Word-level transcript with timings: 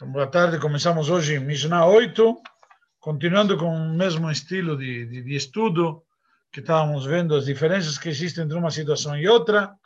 Então, 0.00 0.10
boa 0.12 0.26
tarde, 0.26 0.58
começamos 0.58 1.10
hoje 1.10 1.38
Mishnah 1.38 1.84
8, 1.84 2.34
continuando 2.98 3.58
com 3.58 3.68
o 3.68 3.94
mesmo 3.94 4.30
estilo 4.30 4.74
de, 4.74 5.04
de, 5.04 5.22
de, 5.22 5.34
estudo, 5.36 6.02
que 6.50 6.60
estávamos 6.60 7.04
vendo 7.04 7.36
as 7.36 7.44
diferenças 7.44 7.98
que 7.98 8.08
existem 8.08 8.44
entre 8.44 8.56
uma 8.56 8.70
situação 8.70 9.14
e 9.14 9.28
outra. 9.28 9.76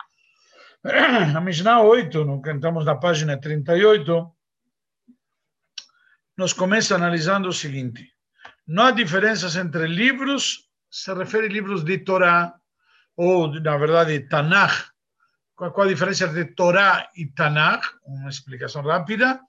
A 1.35 1.41
Mishnah 1.41 1.81
8, 1.81 2.23
no 2.23 2.41
que 2.41 2.49
estamos 2.49 2.85
na 2.85 2.95
página 2.95 3.37
38, 3.37 4.33
nos 6.37 6.53
começa 6.53 6.95
analisando 6.95 7.49
o 7.49 7.53
seguinte: 7.53 8.09
não 8.65 8.85
há 8.85 8.91
diferenças 8.91 9.57
entre 9.57 9.85
livros, 9.85 10.69
se 10.89 11.13
refere 11.13 11.47
a 11.47 11.49
livros 11.49 11.83
de 11.83 11.97
Torá, 11.97 12.55
ou, 13.17 13.53
na 13.59 13.75
verdade, 13.75 14.17
Tanakh. 14.29 14.91
Qual 15.55 15.81
a 15.81 15.87
diferença 15.87 16.23
entre 16.23 16.45
Torá 16.55 17.09
e 17.17 17.25
Tanakh? 17.25 17.83
Uma 18.05 18.29
explicação 18.29 18.81
rápida. 18.81 19.41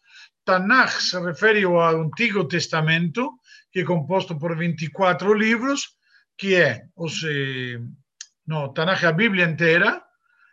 Tanakh 0.46 1.00
se 1.00 1.18
refere 1.18 1.64
ao 1.64 2.00
Antigo 2.04 2.46
Testamento, 2.46 3.40
que 3.72 3.80
é 3.80 3.84
composto 3.84 4.38
por 4.38 4.56
24 4.56 5.34
livros, 5.34 5.98
que 6.38 6.54
é 6.54 6.86
os, 6.94 7.20
no, 8.46 8.72
Tanakh 8.72 9.04
a 9.04 9.12
Bíblia 9.12 9.44
inteira, 9.44 10.00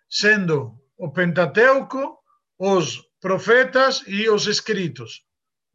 sendo 0.09 0.81
o 0.97 1.11
Pentateuco, 1.11 2.17
os 2.57 3.03
profetas 3.21 4.03
e 4.07 4.27
os 4.27 4.47
escritos. 4.47 5.25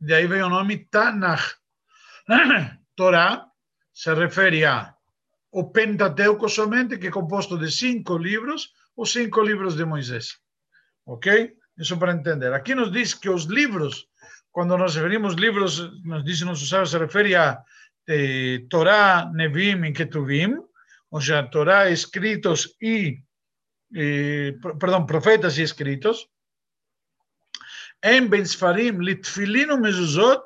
De 0.01 0.13
aí 0.13 0.27
vem 0.27 0.43
o 0.43 0.49
nome 0.49 0.89
Tanakh. 0.91 1.55
Torá 2.97 3.47
se 3.95 4.13
refere 4.15 4.65
a 4.65 4.95
o 5.51 5.71
Pentateuco 5.71 6.49
somente, 6.49 6.99
que 6.99 7.07
é 7.07 7.11
composto 7.11 7.57
de 7.57 7.71
cinco 7.71 8.19
livros, 8.19 8.73
os 8.97 9.13
cinco 9.13 9.41
livros 9.43 9.77
de 9.77 9.85
Moisés. 9.85 10.39
Ok? 11.07 11.57
Isso 11.79 11.97
para 11.97 12.13
entender. 12.13 12.53
Aqui 12.53 12.75
nos 12.75 12.91
diz 12.91 13.15
que 13.15 13.31
os 13.31 13.45
livros 13.45 14.08
quando 14.53 14.77
nos 14.77 14.97
referimos 14.97 15.35
livros, 15.35 15.79
nos 16.05 16.25
dizem 16.25 16.47
nossos 16.47 16.69
sábios, 16.69 16.91
se 16.91 16.99
refere 16.99 17.35
a 17.35 17.63
eh, 18.09 18.65
Torá, 18.69 19.31
Nevim 19.33 19.85
e 19.85 19.93
Ketuvim, 19.93 20.57
ou 21.11 21.21
seja, 21.21 21.43
Torá 21.45 21.91
escritos 21.91 22.77
e, 22.81 23.21
eh, 23.95 24.55
perdão, 24.81 25.07
profetas 25.07 25.59
e 25.59 25.63
escritos. 25.63 26.27
Em 28.03 28.27
Ben 28.27 28.43
Sfarim, 28.43 28.99
Litfilin 28.99 29.71
e 29.71 29.77
Mezuzot, 29.77 30.43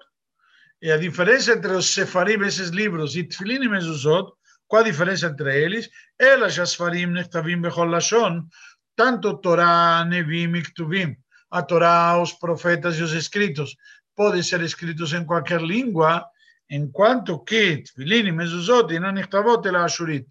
e 0.83 0.91
a 0.91 0.97
diferença 0.97 1.53
entre 1.53 1.73
os 1.73 1.95
Sefarim, 1.95 2.43
esses 2.45 2.71
livros, 2.71 3.15
e 3.15 3.23
Tfilin 3.23 3.63
e 3.63 3.69
Mezuzot, 3.69 4.33
qual 4.67 4.83
a 4.83 4.87
diferença 4.87 5.27
entre 5.27 5.63
eles? 5.63 5.89
Elas, 6.19 6.59
as 6.59 6.71
Sfarim, 6.71 7.07
Nechtavim, 7.07 7.61
Bechol 7.61 7.89
Lashon, 7.89 8.49
tanto 8.97 9.39
Torá, 9.39 10.05
Nevim 10.05 10.57
e 10.57 10.63
Ketuvim, 10.63 11.17
a 11.53 11.63
Torá, 11.63 12.19
os 12.19 12.33
profetas 12.33 12.97
e 12.97 13.03
os 13.03 13.13
escritos, 13.13 13.77
podem 14.17 14.43
ser 14.43 14.63
escritos 14.63 15.13
em 15.13 15.25
qualquer 15.25 15.61
língua, 15.61 16.25
enquanto 16.69 17.39
que 17.45 17.83
Tfilin 17.83 18.27
e 18.29 18.33
Mezuzot, 18.33 18.93
e 18.93 18.99
não 18.99 19.13
Nichtavot, 19.13 19.67
ela 19.69 19.85
Ashurit. 19.85 20.27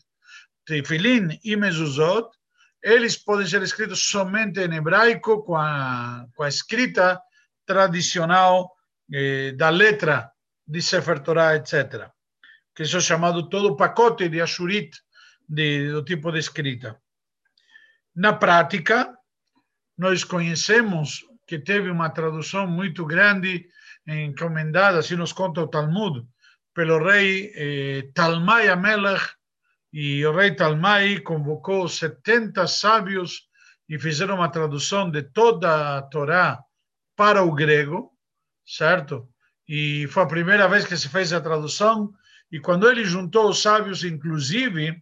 Tfilin 0.66 1.40
e 1.44 1.56
Mezuzot, 1.56 2.28
eles 2.82 3.16
podem 3.16 3.46
ser 3.46 3.62
escritos 3.62 4.04
somente 4.04 4.60
em 4.62 4.74
hebraico, 4.74 5.44
com 5.44 5.56
a, 5.56 6.26
com 6.36 6.42
a 6.42 6.50
escrita 6.50 7.22
tradicional 7.68 8.72
eh, 9.14 9.52
da 9.52 9.70
letra 9.70 10.32
de 10.68 10.82
Sefer 10.82 11.20
Torah, 11.20 11.56
etc. 11.56 12.10
Que 12.76 12.82
isso 12.82 12.98
é 12.98 13.02
chamado 13.02 13.48
todo 13.48 13.76
pacote 13.76 14.28
de 14.28 14.42
Ashurit, 14.42 14.98
de, 15.48 15.92
do 15.92 16.04
tipo 16.04 16.32
de 16.32 16.40
escrita. 16.40 17.00
Na 18.16 18.34
prática, 18.34 19.16
nós 20.02 20.24
conhecemos 20.24 21.24
que 21.46 21.60
teve 21.60 21.92
uma 21.92 22.10
tradução 22.10 22.66
muito 22.66 23.06
grande, 23.06 23.68
encomendada, 24.08 24.98
assim 24.98 25.16
nos 25.16 25.32
conta 25.32 25.62
o 25.62 25.68
Talmud, 25.68 26.26
pelo 26.74 27.06
rei 27.06 27.52
eh, 27.54 28.10
Talmai 28.12 28.68
Amelech, 28.68 29.24
e 29.94 30.26
o 30.26 30.36
rei 30.36 30.56
Talmai 30.56 31.20
convocou 31.20 31.88
70 31.88 32.66
sábios 32.66 33.44
e 33.88 34.00
fizeram 34.00 34.38
uma 34.38 34.50
tradução 34.50 35.08
de 35.08 35.22
toda 35.22 36.00
a 36.00 36.02
Torá 36.02 36.60
para 37.16 37.44
o 37.44 37.54
grego, 37.54 38.12
certo? 38.66 39.30
E 39.68 40.08
foi 40.08 40.24
a 40.24 40.34
primeira 40.36 40.68
vez 40.68 40.84
que 40.84 40.98
se 40.98 41.10
fez 41.10 41.32
a 41.32 41.40
tradução, 41.40 42.12
e 42.52 42.60
quando 42.60 42.90
ele 42.90 43.06
juntou 43.06 43.50
os 43.50 43.62
sábios, 43.62 44.04
inclusive, 44.04 45.00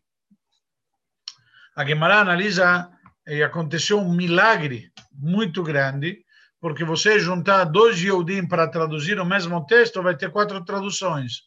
a 1.74 1.86
Gemara 1.86 2.20
analisa, 2.20 2.92
e 3.30 3.44
aconteceu 3.44 4.00
um 4.00 4.14
milagre 4.14 4.92
muito 5.14 5.62
grande, 5.64 6.26
porque 6.60 6.84
você 6.84 7.20
juntar 7.20 7.64
dois 7.66 8.02
Yehudim 8.02 8.48
para 8.48 8.68
traduzir 8.68 9.20
o 9.20 9.26
mesmo 9.26 9.66
texto, 9.66 10.04
vai 10.04 10.18
ter 10.18 10.32
quatro 10.32 10.64
traduções. 10.66 11.44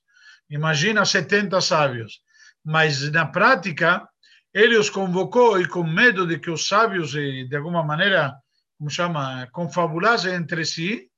Imagina 0.48 1.04
70 1.04 1.60
sábios. 1.60 2.20
Mas, 2.64 3.10
na 3.10 3.26
prática, 3.26 4.08
ele 4.54 4.76
os 4.76 4.88
convocou 4.88 5.60
e 5.60 5.66
com 5.66 5.82
medo 5.82 6.26
de 6.26 6.38
que 6.38 6.50
os 6.50 6.68
sábios, 6.68 7.10
de 7.10 7.56
alguma 7.56 7.82
maneira, 7.82 8.34
como 8.78 8.88
chama, 8.88 9.48
confabulassem 9.52 10.34
entre 10.34 10.64
si, 10.64 11.08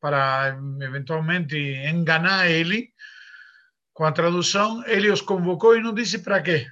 para 0.00 0.58
eventualmente 0.80 1.56
enganar 1.56 2.50
ele, 2.50 2.90
com 3.92 4.04
a 4.04 4.12
tradução, 4.12 4.84
ele 4.86 5.10
os 5.10 5.20
convocou 5.20 5.76
e 5.76 5.82
não 5.82 5.94
disse 5.94 6.18
para 6.18 6.42
quê. 6.42 6.66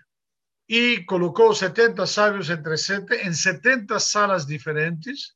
E 0.70 1.02
colocou 1.02 1.52
70 1.52 2.06
sábios 2.06 2.48
entre 2.48 2.76
sete, 2.76 3.26
em 3.26 3.32
70 3.32 3.98
salas 3.98 4.46
diferentes, 4.46 5.34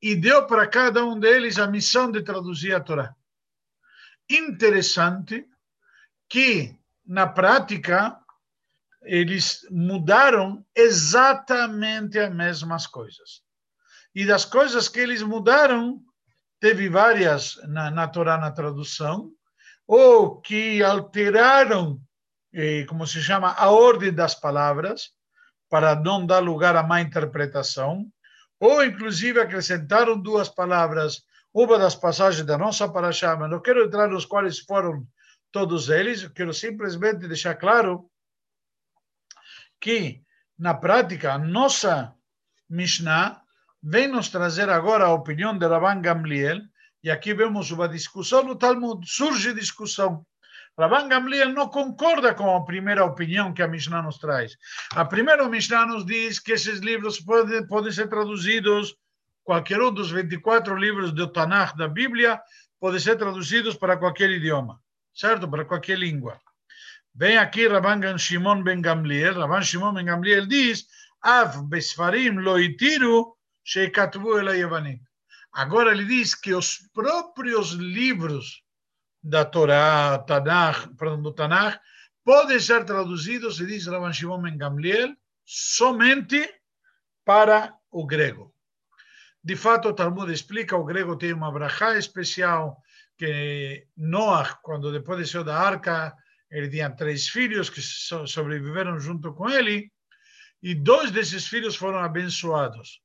e 0.00 0.16
deu 0.16 0.46
para 0.46 0.66
cada 0.66 1.04
um 1.04 1.20
deles 1.20 1.58
a 1.58 1.66
missão 1.66 2.10
de 2.10 2.22
traduzir 2.22 2.74
a 2.74 2.80
Torá. 2.80 3.14
Interessante 4.30 5.46
que, 6.30 6.74
na 7.04 7.26
prática, 7.26 8.18
eles 9.02 9.66
mudaram 9.70 10.64
exatamente 10.74 12.18
as 12.18 12.34
mesmas 12.34 12.86
coisas. 12.86 13.42
E 14.14 14.24
das 14.24 14.46
coisas 14.46 14.88
que 14.88 15.00
eles 15.00 15.22
mudaram, 15.22 16.02
teve 16.58 16.88
várias 16.88 17.56
na, 17.68 17.90
na 17.90 18.08
Torá, 18.08 18.38
na 18.38 18.50
tradução, 18.50 19.30
ou 19.86 20.40
que 20.40 20.82
alteraram, 20.82 22.00
eh, 22.52 22.84
como 22.88 23.06
se 23.06 23.22
chama, 23.22 23.52
a 23.52 23.70
ordem 23.70 24.12
das 24.12 24.34
palavras, 24.34 25.12
para 25.68 25.94
não 25.94 26.26
dar 26.26 26.40
lugar 26.40 26.74
a 26.76 26.82
má 26.82 27.00
interpretação, 27.00 28.10
ou 28.58 28.84
inclusive 28.84 29.40
acrescentaram 29.40 30.20
duas 30.20 30.48
palavras, 30.48 31.22
uma 31.52 31.78
das 31.78 31.94
passagens 31.94 32.44
da 32.44 32.58
nossa 32.58 32.88
paraxá, 32.88 33.36
mas 33.36 33.50
não 33.50 33.60
quero 33.60 33.84
entrar 33.84 34.08
nos 34.08 34.24
quais 34.24 34.58
foram 34.60 35.06
todos 35.52 35.88
eles, 35.88 36.28
quero 36.28 36.52
simplesmente 36.52 37.26
deixar 37.26 37.54
claro 37.54 38.10
que, 39.80 40.22
na 40.58 40.74
prática, 40.74 41.32
a 41.32 41.38
nossa 41.38 42.14
Mishnah 42.68 43.42
vem 43.82 44.06
nos 44.06 44.28
trazer 44.28 44.68
agora 44.68 45.06
a 45.06 45.14
opinião 45.14 45.56
de 45.56 45.66
Rabban 45.66 46.00
Gamliel, 46.02 46.60
e 47.02 47.10
aqui 47.10 47.32
vemos 47.32 47.70
uma 47.70 47.88
discussão 47.88 48.44
no 48.44 48.54
Talmud, 48.54 49.08
surge 49.08 49.54
discussão. 49.54 50.24
Rabban 50.78 51.08
Gamliel 51.08 51.50
não 51.50 51.68
concorda 51.68 52.34
com 52.34 52.56
a 52.56 52.64
primeira 52.64 53.04
opinião 53.04 53.52
que 53.52 53.62
a 53.62 53.68
Mishnah 53.68 54.02
nos 54.02 54.18
traz. 54.18 54.56
A 54.94 55.04
primeira 55.04 55.46
Mishnah 55.48 55.86
nos 55.86 56.06
diz 56.06 56.38
que 56.38 56.52
esses 56.52 56.80
livros 56.80 57.20
podem, 57.20 57.66
podem 57.66 57.92
ser 57.92 58.08
traduzidos, 58.08 58.94
qualquer 59.44 59.80
um 59.82 59.92
dos 59.92 60.10
24 60.10 60.74
livros 60.76 61.12
do 61.12 61.26
Tanakh 61.26 61.76
da 61.76 61.88
Bíblia, 61.88 62.40
pode 62.78 63.00
ser 63.00 63.16
traduzidos 63.16 63.76
para 63.76 63.96
qualquer 63.98 64.30
idioma, 64.30 64.80
certo? 65.14 65.48
Para 65.50 65.64
qualquer 65.64 65.98
língua. 65.98 66.40
Vem 67.14 67.36
aqui 67.36 67.66
Rabban 67.66 68.16
Shimon 68.16 68.62
ben 68.62 68.80
Gamliel, 68.80 69.34
Rabban 69.34 69.62
Shimon 69.62 69.94
ben 69.94 70.06
Gamliel 70.06 70.46
diz, 70.46 70.86
Av 71.22 71.68
besfarim 71.68 72.38
lo 72.40 72.58
itiru 72.58 73.36
sheikatvu 73.62 74.38
el 74.38 75.00
Agora 75.52 75.92
ele 75.92 76.04
diz 76.04 76.34
que 76.34 76.54
os 76.54 76.88
próprios 76.94 77.72
livros 77.72 78.62
da 79.22 79.44
Torá, 79.44 80.18
Tanakh, 80.18 80.88
perdão, 80.96 81.22
do 81.22 81.32
Tanakh, 81.32 81.78
podem 82.24 82.58
ser 82.58 82.84
traduzidos, 82.84 83.56
se 83.56 83.66
diz 83.66 83.86
Rabban 83.86 84.12
Shimon 84.12 84.42
Ben 84.42 84.56
Gamliel, 84.56 85.16
somente 85.44 86.48
para 87.24 87.74
o 87.90 88.06
grego. 88.06 88.54
De 89.42 89.56
fato, 89.56 89.88
o 89.88 89.94
Talmud 89.94 90.32
explica, 90.32 90.76
o 90.76 90.84
grego 90.84 91.16
tem 91.16 91.32
uma 91.32 91.50
brachá 91.50 91.96
especial, 91.96 92.80
que 93.16 93.86
Noah, 93.96 94.58
quando 94.62 94.92
depois 94.92 95.18
desceu 95.18 95.44
da 95.44 95.58
arca, 95.58 96.14
ele 96.50 96.68
tinha 96.68 96.90
três 96.90 97.28
filhos 97.28 97.70
que 97.70 97.80
sobreviveram 97.80 98.98
junto 98.98 99.32
com 99.34 99.48
ele, 99.48 99.90
e 100.62 100.74
dois 100.74 101.10
desses 101.10 101.46
filhos 101.46 101.76
foram 101.76 101.98
abençoados. 101.98 103.00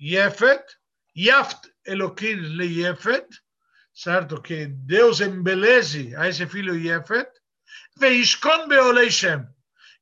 Yefet, 0.00 0.64
Yaft 1.16 1.68
Elokim 1.84 2.36
le 2.56 2.66
Yefet, 2.66 3.26
certo? 3.92 4.40
Que 4.40 4.66
Deus 4.66 5.20
embeleze 5.20 6.14
a 6.16 6.28
esse 6.28 6.46
filho 6.46 6.74
Yefet, 6.76 7.30
Veishkon 7.98 8.68
beolei 8.68 9.10
Shem, 9.10 9.46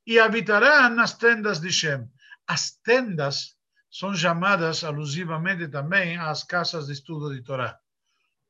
e 0.05 0.19
habitará 0.19 0.89
nas 0.89 1.17
tendas 1.17 1.59
de 1.59 1.71
Shem. 1.71 2.09
As 2.47 2.71
tendas 2.83 3.55
são 3.89 4.15
chamadas 4.15 4.83
alusivamente 4.83 5.67
também 5.67 6.17
às 6.17 6.43
casas 6.43 6.87
de 6.87 6.93
estudo 6.93 7.33
de 7.33 7.41
Torá, 7.41 7.77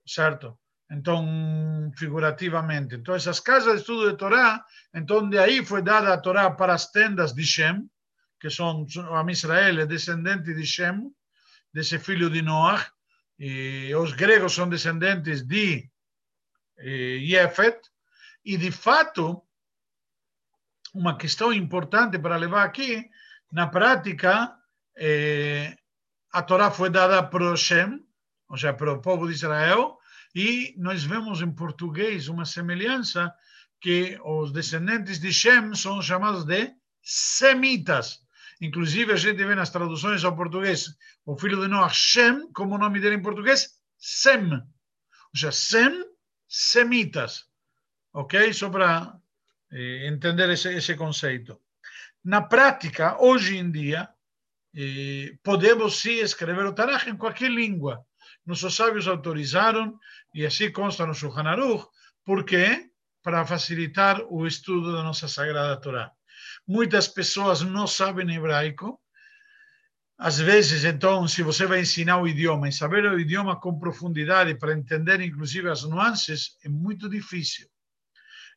certo? 0.06 0.58
então, 0.92 1.26
figurativamente. 1.98 2.96
Então, 2.96 3.16
essas 3.16 3.40
casas 3.40 3.76
de 3.76 3.80
estudo 3.80 4.12
de 4.12 4.18
Torá, 4.18 4.64
então 4.94 5.28
de 5.28 5.38
aí 5.38 5.66
foi 5.66 5.82
dada 5.82 6.14
a 6.14 6.18
Torá 6.18 6.52
para 6.52 6.74
as 6.74 6.92
tendas 6.92 7.34
de 7.34 7.46
Shem, 7.46 7.90
que 8.40 8.50
são, 8.50 8.86
a 9.16 9.32
Israel 9.32 9.88
descendente 9.88 10.54
de 10.54 10.66
Shem, 10.66 11.10
desse 11.74 11.98
filho 11.98 12.30
de 12.30 12.42
Noah, 12.42 12.86
os 14.00 14.14
gregos 14.14 14.54
são 14.54 14.70
descendentes 14.70 15.42
de 15.42 15.90
Jefet, 16.78 17.80
e 18.44 18.58
de 18.58 18.72
fato, 18.72 19.42
uma 20.94 21.18
questão 21.18 21.54
importante 21.54 22.20
para 22.20 22.36
levar 22.36 22.64
aqui, 22.64 23.10
na 23.52 23.68
prática, 23.68 24.54
eh, 24.98 25.76
a 26.32 26.42
Torá 26.42 26.72
foi 26.72 26.90
dada 26.90 27.22
para 27.24 27.52
o 27.52 27.58
Shem, 27.58 28.00
ou 28.48 28.58
seja, 28.58 28.74
para 28.74 28.94
o 28.94 29.02
povo 29.02 29.28
de 29.28 29.34
Israel, 29.34 29.98
e 30.34 30.74
nós 30.78 31.04
vemos 31.04 31.42
em 31.42 31.52
português 31.52 32.28
uma 32.28 32.46
semelhança 32.46 33.34
que 33.80 34.18
os 34.24 34.52
descendentes 34.52 35.20
de 35.20 35.34
Shem 35.34 35.74
são 35.76 36.02
chamados 36.02 36.46
de 36.46 36.74
semitas. 37.02 38.21
Inclusive, 38.62 39.12
a 39.12 39.16
gente 39.16 39.44
vê 39.44 39.56
nas 39.56 39.72
traduções 39.72 40.24
ao 40.24 40.36
português 40.36 40.96
o 41.26 41.36
filho 41.36 41.60
de 41.60 41.68
Noah, 41.68 41.92
Shem, 41.92 42.52
como 42.54 42.76
o 42.76 42.78
nome 42.78 43.00
dele 43.00 43.16
em 43.16 43.22
português, 43.22 43.70
Sem. 43.98 44.54
Ou 44.54 44.62
seja, 45.34 45.52
Sem, 45.52 46.06
semitas. 46.48 47.46
Ok? 48.14 48.54
Só 48.54 48.70
para 48.70 49.18
eh, 49.72 50.08
entender 50.08 50.50
esse, 50.50 50.70
esse 50.70 50.96
conceito. 50.96 51.60
Na 52.24 52.42
prática, 52.42 53.18
hoje 53.20 53.58
em 53.58 53.72
dia, 53.72 54.08
eh, 54.76 55.34
podemos 55.44 56.00
sim 56.00 56.20
escrever 56.20 56.66
o 56.66 56.74
Tanakh 56.74 57.08
em 57.08 57.18
qualquer 57.18 57.50
língua. 57.50 58.06
Nossos 58.46 58.76
sábios 58.76 59.08
autorizaram 59.08 59.98
e 60.36 60.46
assim 60.46 60.72
consta 60.72 61.06
no 61.06 61.14
Shulchan 61.14 61.48
Aruch, 61.48 61.88
porque 62.24 62.90
para 63.24 63.46
facilitar 63.46 64.22
o 64.30 64.46
estudo 64.46 64.94
da 64.94 65.04
nossa 65.04 65.28
Sagrada 65.28 65.80
Torá. 65.80 66.12
Muitas 66.68 67.08
pessoas 67.08 67.62
não 67.62 67.88
sabem 67.88 68.34
hebraico. 68.34 69.00
Às 70.18 70.38
vezes, 70.38 70.84
então, 70.86 71.28
se 71.28 71.42
você 71.42 71.66
vai 71.66 71.82
ensinar 71.82 72.18
o 72.18 72.28
idioma 72.28 72.70
e 72.70 72.72
saber 72.72 73.06
o 73.06 73.20
idioma 73.20 73.60
com 73.60 73.80
profundidade 73.80 74.56
para 74.56 74.78
entender, 74.78 75.20
inclusive, 75.20 75.68
as 75.70 75.84
nuances, 75.84 76.58
é 76.64 76.70
muito 76.70 77.10
difícil. 77.10 77.68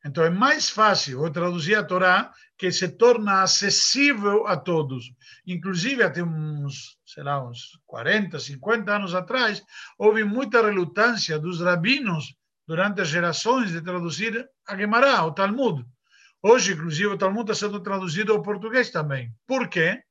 Então, 0.05 0.23
é 0.23 0.29
mais 0.29 0.69
fácil 0.69 1.25
eu 1.25 1.33
traduzir 1.33 1.75
a 1.77 1.83
Torá, 1.83 2.31
que 2.59 2.71
se 2.71 2.89
torna 2.89 3.43
acessível 3.43 4.47
a 4.47 4.57
todos. 4.57 5.11
Inclusive, 5.47 6.03
até 6.03 6.23
uns, 6.23 6.99
sei 7.07 7.23
lá, 7.23 7.43
uns 7.43 7.81
40, 7.87 8.39
50 8.39 8.95
anos 8.95 9.15
atrás, 9.15 9.63
houve 9.99 10.23
muita 10.23 10.63
relutância 10.63 11.39
dos 11.39 11.63
rabinos 11.63 12.37
durante 12.67 13.01
as 13.01 13.09
gerações 13.09 13.71
de 13.71 13.81
traduzir 13.81 14.47
a 14.69 14.77
Gemara, 14.77 15.25
o 15.25 15.33
Talmud. 15.33 15.85
Hoje, 16.47 16.75
inclusive, 16.75 17.07
o 17.07 17.17
Talmud 17.17 17.51
está 17.51 17.67
sendo 17.67 17.81
traduzido 17.81 18.31
ao 18.31 18.43
português 18.43 18.91
também. 18.91 19.35
Por 19.47 19.67
quê? 19.67 20.03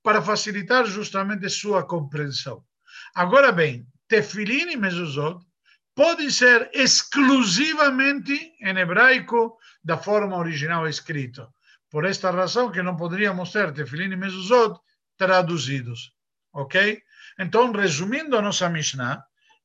Para 0.00 0.22
facilitar 0.22 0.86
justamente 0.86 1.50
sua 1.50 1.84
compreensão. 1.84 2.64
Agora 3.12 3.50
bem, 3.50 3.84
Tefilim 4.06 4.70
e 4.70 4.76
Mezuzot 4.76 5.44
podem 5.92 6.30
ser 6.30 6.70
exclusivamente 6.72 8.32
em 8.60 8.78
hebraico 8.78 9.58
da 9.82 9.98
forma 9.98 10.36
original 10.36 10.86
escrito. 10.86 11.52
Por 11.90 12.04
esta 12.04 12.30
razão 12.30 12.70
que 12.70 12.80
não 12.80 12.94
poderíamos 12.94 13.50
ter 13.50 13.72
Tefilim 13.72 14.12
e 14.12 14.16
Mezuzot 14.16 14.78
traduzidos. 15.16 16.12
Ok? 16.52 17.02
Então, 17.40 17.72
resumindo 17.72 18.38
a 18.38 18.42
nossa 18.42 18.68
Mishnah, 18.68 19.20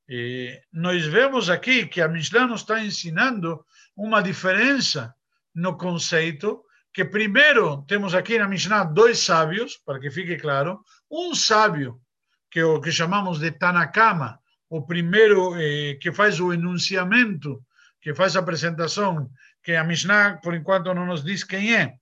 eh, 0.09 0.63
nós 0.73 1.05
vemos 1.05 1.47
aqui 1.47 1.85
que 1.85 2.01
a 2.01 2.07
Mishnah 2.07 2.47
nos 2.47 2.61
está 2.61 2.83
ensinando 2.83 3.63
uma 3.95 4.23
diferença 4.23 5.13
no 5.53 5.77
conceito 5.77 6.63
que 6.93 7.05
primeiro 7.05 7.83
temos 7.87 8.13
aqui 8.13 8.37
na 8.37 8.47
Mishnah 8.47 8.83
dois 8.83 9.19
sábios, 9.19 9.77
para 9.77 9.99
que 9.99 10.11
fique 10.11 10.37
claro, 10.37 10.83
um 11.09 11.33
sábio 11.33 12.01
que 12.49 12.59
é 12.59 12.65
o 12.65 12.81
que 12.81 12.91
chamamos 12.91 13.39
de 13.39 13.49
Tanakama, 13.51 14.37
o 14.69 14.85
primeiro 14.85 15.55
eh, 15.57 15.97
que 16.01 16.11
faz 16.11 16.39
o 16.39 16.51
enunciamento, 16.51 17.63
que 18.01 18.13
faz 18.13 18.35
a 18.35 18.39
apresentação, 18.39 19.31
que 19.63 19.73
a 19.73 19.85
Mishnah, 19.85 20.39
por 20.43 20.53
enquanto, 20.53 20.93
não 20.93 21.05
nos 21.05 21.23
diz 21.23 21.45
quem 21.45 21.73
é. 21.75 21.95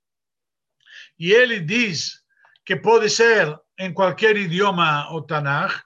E 1.19 1.31
ele 1.31 1.59
diz 1.59 2.23
que 2.65 2.75
pode 2.75 3.09
ser 3.11 3.55
em 3.77 3.93
qualquer 3.93 4.35
idioma 4.37 5.11
o 5.13 5.21
Tanakh, 5.21 5.83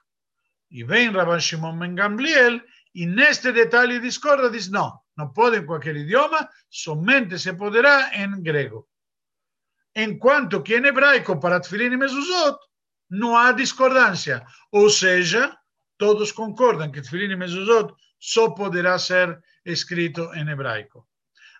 e 0.70 0.82
vem 0.82 1.10
Rabban 1.10 1.40
Shimon 1.40 1.78
Ben 1.78 1.94
Gamliel, 1.94 2.60
e 2.94 3.06
neste 3.06 3.52
detalhe 3.52 4.00
discorda, 4.00 4.50
diz 4.50 4.70
não, 4.70 4.98
não 5.16 5.32
pode 5.32 5.58
em 5.58 5.66
qualquer 5.66 5.96
idioma, 5.96 6.48
somente 6.68 7.38
se 7.38 7.52
poderá 7.52 8.10
em 8.16 8.42
grego. 8.42 8.88
Enquanto 9.94 10.62
que 10.62 10.76
em 10.76 10.84
hebraico, 10.84 11.38
para 11.38 11.60
Tfilin 11.60 11.92
e 11.92 11.96
Mezuzot, 11.96 12.58
não 13.08 13.36
há 13.36 13.52
discordância. 13.52 14.44
Ou 14.72 14.90
seja, 14.90 15.56
todos 15.96 16.32
concordam 16.32 16.90
que 16.90 17.00
Tfilin 17.00 17.32
e 17.32 17.36
Mezuzot 17.36 17.94
só 18.18 18.50
poderá 18.50 18.98
ser 18.98 19.40
escrito 19.64 20.32
em 20.34 20.48
hebraico. 20.48 21.06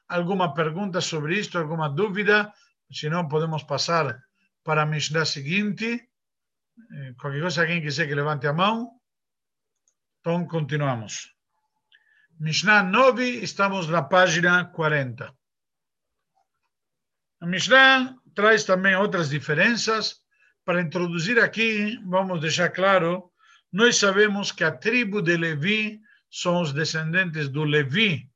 Alguma 0.08 0.52
pergunta 0.52 1.00
sobre 1.00 1.38
isto? 1.38 1.58
Alguma 1.58 1.88
dúvida? 1.88 2.52
Se 2.90 3.08
não, 3.08 3.28
podemos 3.28 3.62
passar 3.62 4.18
para 4.62 4.82
a 4.82 4.86
Mishnah 4.86 5.24
seguinte. 5.24 6.08
Eh, 6.92 7.14
qualquer 7.20 7.40
coisa, 7.40 7.62
alguém 7.62 7.80
quiser 7.80 8.06
que 8.06 8.14
levante 8.14 8.46
a 8.46 8.52
mão. 8.52 8.90
Então, 10.20 10.46
continuamos. 10.46 11.33
Mishnah 12.38 12.82
9, 12.82 13.42
estamos 13.42 13.88
na 13.88 14.02
página 14.02 14.64
40. 14.64 15.32
A 17.40 17.46
Mishnah 17.46 18.16
traz 18.34 18.64
também 18.64 18.96
outras 18.96 19.28
diferenças. 19.30 20.22
Para 20.64 20.80
introduzir 20.80 21.38
aqui, 21.38 21.98
vamos 22.04 22.40
deixar 22.40 22.70
claro 22.70 23.30
nós 23.74 23.96
sabemos 23.96 24.52
que 24.52 24.62
a 24.62 24.70
tribo 24.70 25.20
de 25.20 25.36
Levi 25.36 26.00
são 26.30 26.62
os 26.62 26.72
descendentes 26.72 27.48
do 27.48 27.64
Levi, 27.64 28.30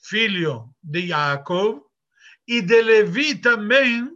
filho 0.00 0.72
de 0.80 1.08
Jacob, 1.08 1.82
e 2.46 2.62
de 2.62 2.80
Levi 2.80 3.34
também 3.34 4.08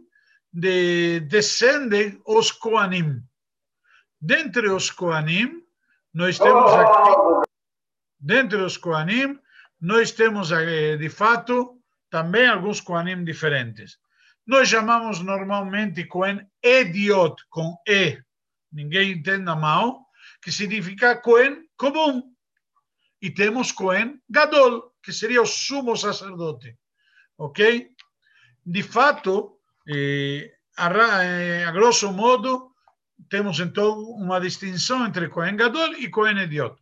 de, 0.53 1.19
descendem 1.19 2.17
os 2.25 2.53
Coanim. 2.53 3.21
Dentre 4.21 4.69
os 4.69 4.89
Coanim, 4.89 5.61
nós 6.13 6.39
temos 6.39 6.71
aqui, 6.71 7.48
dentre 8.19 8.57
os 8.61 8.77
Coanim, 8.77 9.39
nós 9.79 10.11
temos 10.11 10.49
de 10.49 11.09
fato 11.09 11.79
também 12.09 12.47
alguns 12.47 12.81
Coanim 12.81 13.23
diferentes. 13.23 13.97
Nós 14.45 14.67
chamamos 14.67 15.19
normalmente 15.21 16.05
Cohen 16.05 16.45
Ediot, 16.61 17.35
com 17.49 17.77
E. 17.87 18.21
Ninguém 18.71 19.11
entenda 19.11 19.55
mal 19.55 20.09
que 20.41 20.51
significa 20.51 21.15
Cohen 21.15 21.67
comum. 21.77 22.33
E 23.21 23.29
temos 23.29 23.71
Cohen 23.71 24.21
Gadol, 24.29 24.93
que 25.03 25.11
seria 25.11 25.41
o 25.41 25.45
sumo 25.45 25.95
sacerdote. 25.95 26.77
Ok? 27.37 27.91
De 28.65 28.83
fato, 28.83 29.59
eh, 29.87 30.51
a, 30.77 31.23
eh, 31.23 31.65
a, 31.65 31.71
grosso 31.71 32.11
modo, 32.11 32.73
temos 33.29 33.59
então 33.59 33.99
uma 34.11 34.39
distinção 34.39 35.05
entre 35.05 35.27
Cohen 35.27 35.57
Gadol 35.57 35.93
e 35.95 36.09
Cohen 36.09 36.39
Ediot. 36.39 36.78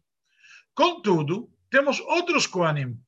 Contudo, 0.77 1.49
temos 1.71 1.99
outros 2.01 2.45
Kohanim, 2.45 2.99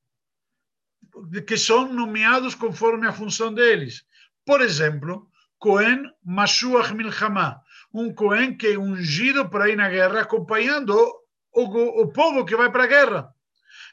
que 1.47 1.55
são 1.55 1.93
nomeados 1.93 2.55
conforme 2.55 3.05
a 3.05 3.13
função 3.13 3.53
deles. 3.53 4.03
Por 4.43 4.59
exemplo, 4.59 5.29
Cohen 5.59 6.01
Mashuach 6.25 6.91
Milchama, 6.95 7.61
um 7.93 8.11
Cohen 8.11 8.57
que 8.57 8.69
é 8.69 8.79
ungido 8.79 9.47
para 9.47 9.69
ir 9.69 9.75
na 9.75 9.87
guerra, 9.87 10.21
acompanhando 10.21 10.97
o, 11.53 12.01
o 12.01 12.11
povo 12.11 12.43
que 12.43 12.55
vai 12.55 12.71
para 12.71 12.85
a 12.85 12.87
guerra. 12.87 13.35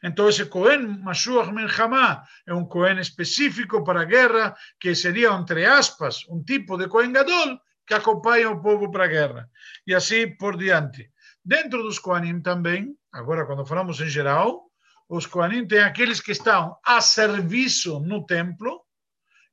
Então, 0.02 0.26
esse 0.26 0.46
Cohen, 0.46 0.98
Mashuach 1.02 1.52
Milchama, 1.52 2.22
é 2.46 2.54
um 2.54 2.64
Cohen 2.64 2.98
específico 2.98 3.84
para 3.84 4.00
a 4.00 4.04
guerra, 4.06 4.56
que 4.80 4.94
seria, 4.94 5.32
entre 5.32 5.66
aspas, 5.66 6.26
um 6.30 6.42
tipo 6.42 6.78
de 6.78 6.88
Cohen 6.88 7.12
Gadol, 7.12 7.60
que 7.86 7.92
acompanha 7.92 8.50
o 8.50 8.62
povo 8.62 8.90
para 8.90 9.04
a 9.04 9.08
guerra. 9.08 9.50
E 9.86 9.94
assim 9.94 10.34
por 10.34 10.56
diante. 10.56 11.10
Dentro 11.46 11.80
dos 11.80 12.00
Kohanim 12.00 12.40
também, 12.40 12.98
agora 13.12 13.46
quando 13.46 13.64
falamos 13.64 14.00
em 14.00 14.08
geral, 14.08 14.64
os 15.08 15.26
Kohanim 15.26 15.64
têm 15.64 15.78
aqueles 15.78 16.20
que 16.20 16.32
estão 16.32 16.76
a 16.84 17.00
serviço 17.00 18.00
no 18.00 18.26
templo, 18.26 18.82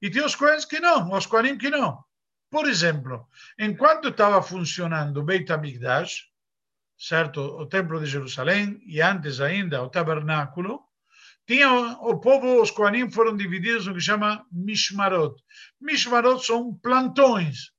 e 0.01 0.09
tem 0.09 0.25
os 0.25 0.35
Kohanim 0.35 0.67
que 0.67 0.79
não, 0.79 1.11
os 1.11 1.27
Kohanim 1.27 1.55
que 1.55 1.69
não. 1.69 2.03
Por 2.49 2.67
exemplo, 2.67 3.27
enquanto 3.59 4.07
estava 4.07 4.41
funcionando 4.41 5.21
Beit 5.21 5.51
HaMikdash, 5.51 6.31
certo, 6.97 7.41
o 7.41 7.67
Templo 7.67 7.99
de 7.99 8.07
Jerusalém, 8.07 8.81
e 8.87 8.99
antes 8.99 9.39
ainda 9.39 9.83
o 9.83 9.89
Tabernáculo, 9.89 10.79
tinha 11.45 11.71
o 11.71 12.19
povo, 12.19 12.59
os 12.59 12.71
Kohanim 12.71 13.11
foram 13.11 13.37
divididos 13.37 13.85
no 13.85 13.93
que 13.93 14.01
chama 14.01 14.43
Mishmarot. 14.51 15.39
Mishmarot 15.79 16.43
são 16.43 16.73
plantões. 16.73 17.72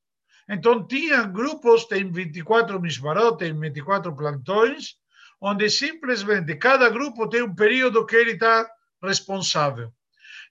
Então, 0.48 0.86
tinha 0.86 1.22
grupos, 1.22 1.84
tem 1.86 2.10
24 2.10 2.80
Mishmarot, 2.80 3.38
tem 3.38 3.58
24 3.58 4.14
plantões, 4.14 4.96
onde 5.40 5.68
simplesmente 5.70 6.54
cada 6.56 6.88
grupo 6.88 7.28
tem 7.28 7.42
um 7.42 7.54
período 7.54 8.04
que 8.06 8.16
ele 8.16 8.32
está 8.32 8.68
responsável. 9.02 9.92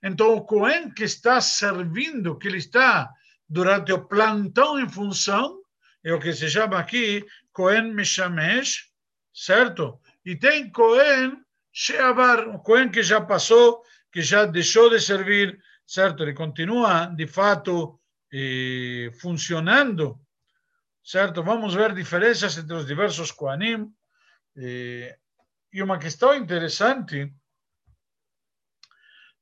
Então, 0.02 0.36
o 0.36 0.42
Cohen 0.42 0.92
que 0.92 1.04
está 1.04 1.40
servindo, 1.40 2.38
que 2.38 2.48
ele 2.48 2.58
está 2.58 3.10
durante 3.48 3.94
o 3.94 4.06
plantão 4.06 4.80
em 4.80 4.90
função, 4.90 5.60
é 6.04 6.14
o 6.14 6.20
que 6.20 6.34
se 6.34 6.50
chama 6.50 6.78
aqui 6.78 7.26
Cohen 7.54 7.94
Meshamesh, 7.94 8.90
certo? 9.34 10.00
E 10.26 10.36
tem 10.36 10.70
Cohen 10.70 11.38
Sheabar, 11.72 12.50
o 12.50 12.60
Cohen 12.60 12.90
que 12.90 13.02
já 13.02 13.22
passou, 13.22 13.82
que 14.12 14.22
já 14.22 14.46
deixou 14.46 14.90
de 14.90 15.00
servir, 15.00 15.58
certo? 15.88 16.24
Ele 16.24 16.34
continua, 16.34 17.06
de 17.06 17.26
fato, 17.26 18.00
eh, 18.34 19.12
funcionando, 19.22 20.20
certo? 21.04 21.44
Vamos 21.44 21.76
ver 21.76 21.94
diferenças 21.94 22.58
entre 22.58 22.76
os 22.76 22.88
diversos 22.88 23.32
Kohanim. 23.32 23.94
Eh, 24.58 25.16
e 25.72 25.84
uma 25.84 26.00
questão 26.00 26.36
interessante, 26.36 27.32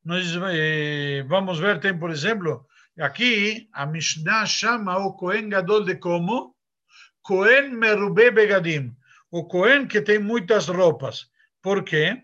nós 0.04 0.26
eh, 0.52 1.24
vamos 1.28 1.60
ver, 1.60 1.80
tem, 1.80 1.98
por 1.98 2.12
exemplo, 2.12 2.68
aqui 3.00 3.70
a 3.72 3.86
Mishnah 3.86 4.46
chama 4.46 4.98
o 4.98 5.14
Kohen 5.14 5.48
Gadol 5.48 5.86
de 5.86 5.96
como? 5.96 6.56
Cohen 7.22 7.70
Merube 7.70 8.32
Begadim. 8.32 8.96
O 9.30 9.46
Cohen 9.46 9.88
que 9.88 10.02
tem 10.02 10.20
muitas 10.20 10.68
roupas. 10.68 11.30
Por 11.62 11.84
quê? 11.84 12.22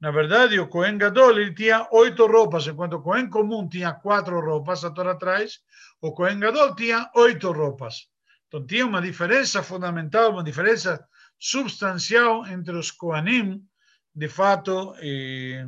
Na 0.00 0.10
verdade, 0.10 0.58
o 0.58 0.66
Cohen 0.66 0.98
Gadol 0.98 1.38
ele 1.38 1.54
tinha 1.54 1.86
oito 1.92 2.26
roupas, 2.26 2.66
enquanto 2.66 2.94
o 2.94 3.02
Cohen 3.02 3.28
comum 3.28 3.68
tinha 3.68 3.92
quatro 3.92 4.40
roupas, 4.40 4.84
a 4.84 4.90
Torá 4.90 5.12
atrás, 5.12 5.60
o 6.00 6.12
Cohen 6.12 6.40
Gadol 6.40 6.74
tinha 6.74 7.10
oito 7.14 7.52
roupas. 7.52 8.10
Então 8.46 8.66
tinha 8.66 8.86
uma 8.86 9.00
diferença 9.00 9.62
fundamental, 9.62 10.32
uma 10.32 10.42
diferença 10.42 11.06
substancial 11.38 12.46
entre 12.46 12.76
os 12.76 12.90
Kohanim, 12.90 13.66
de 14.14 14.28
fato, 14.28 14.94
e 15.00 15.66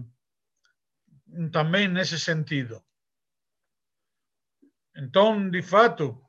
também 1.50 1.88
nesse 1.88 2.18
sentido. 2.18 2.82
Então, 4.96 5.48
de 5.48 5.62
fato, 5.62 6.20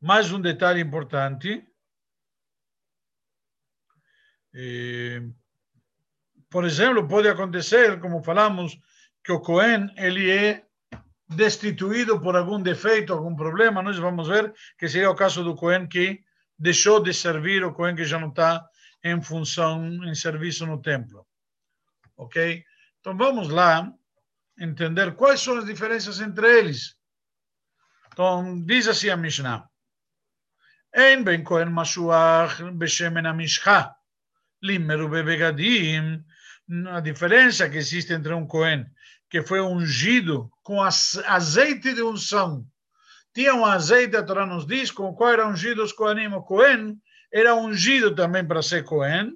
mais 0.00 0.30
um 0.30 0.40
detalhe 0.40 0.80
importante. 0.80 1.66
por 6.50 6.64
exemplo, 6.64 7.06
pode 7.06 7.28
acontecer, 7.28 8.00
como 8.00 8.22
falamos, 8.22 8.78
que 9.22 9.32
o 9.32 9.40
Cohen 9.40 9.92
ele 9.96 10.30
é 10.30 10.67
destituído 11.27 12.19
por 12.19 12.35
algum 12.35 12.61
defeito, 12.61 13.13
algum 13.13 13.35
problema. 13.35 13.81
Nós 13.81 13.97
vamos 13.97 14.27
ver 14.27 14.53
que 14.77 14.87
seria 14.87 15.09
o 15.09 15.15
caso 15.15 15.43
do 15.43 15.55
Cohen 15.55 15.87
que 15.87 16.21
deixou 16.57 17.01
de 17.01 17.13
servir, 17.13 17.63
o 17.63 17.73
Cohen 17.73 17.95
que 17.95 18.05
já 18.05 18.19
não 18.19 18.29
está 18.29 18.65
em 19.03 19.21
função, 19.21 20.03
em 20.05 20.15
serviço 20.15 20.65
no 20.65 20.81
templo. 20.81 21.25
Ok? 22.15 22.63
Então 22.99 23.17
vamos 23.17 23.49
lá 23.49 23.91
entender 24.59 25.15
quais 25.15 25.41
são 25.41 25.57
as 25.57 25.65
diferenças 25.65 26.21
entre 26.21 26.59
eles. 26.59 26.95
Então, 28.07 28.63
diz 28.63 28.87
assim 28.87 29.09
a 29.09 29.17
Mishnah. 29.17 29.67
אין 30.93 31.25
בין 31.25 31.45
כהן 31.45 31.69
משוח 31.73 32.61
בשמן 32.77 33.25
המשחה, 33.25 33.81
לימרו 34.61 35.09
בבגדים, 35.09 36.19
a 36.87 37.01
diferença 37.01 37.69
que 37.69 37.77
existe 37.77 38.13
entre 38.13 38.33
um 38.33 38.47
Cohen 38.47 38.85
que 39.30 39.42
foi 39.42 39.60
ungido 39.60 40.50
com 40.62 40.82
azeite 40.82 41.94
de 41.94 42.02
unção. 42.02 42.66
Tinha 43.34 43.54
um 43.54 43.64
azeite, 43.64 44.16
a 44.16 44.22
Torá 44.22 44.46
nos 44.46 44.66
diz, 44.66 44.90
com 44.90 45.10
o 45.10 45.14
qual 45.14 45.32
era 45.32 45.48
ungido 45.48 45.82
os 45.82 45.92
Cohenim. 45.92 46.34
O 46.34 46.42
Cohen 46.42 46.98
era 47.32 47.54
ungido 47.54 48.14
também 48.14 48.44
para 48.44 48.62
ser 48.62 48.84
Cohen, 48.84 49.32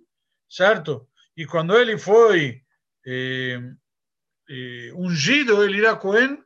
certo? 0.48 1.06
E 1.36 1.46
quando 1.46 1.76
ele 1.76 1.98
foi 1.98 2.62
eh, 3.06 3.60
eh, 4.48 4.92
ungido, 4.94 5.62
ele 5.62 5.78
era 5.78 5.96
Cohen, 5.96 6.38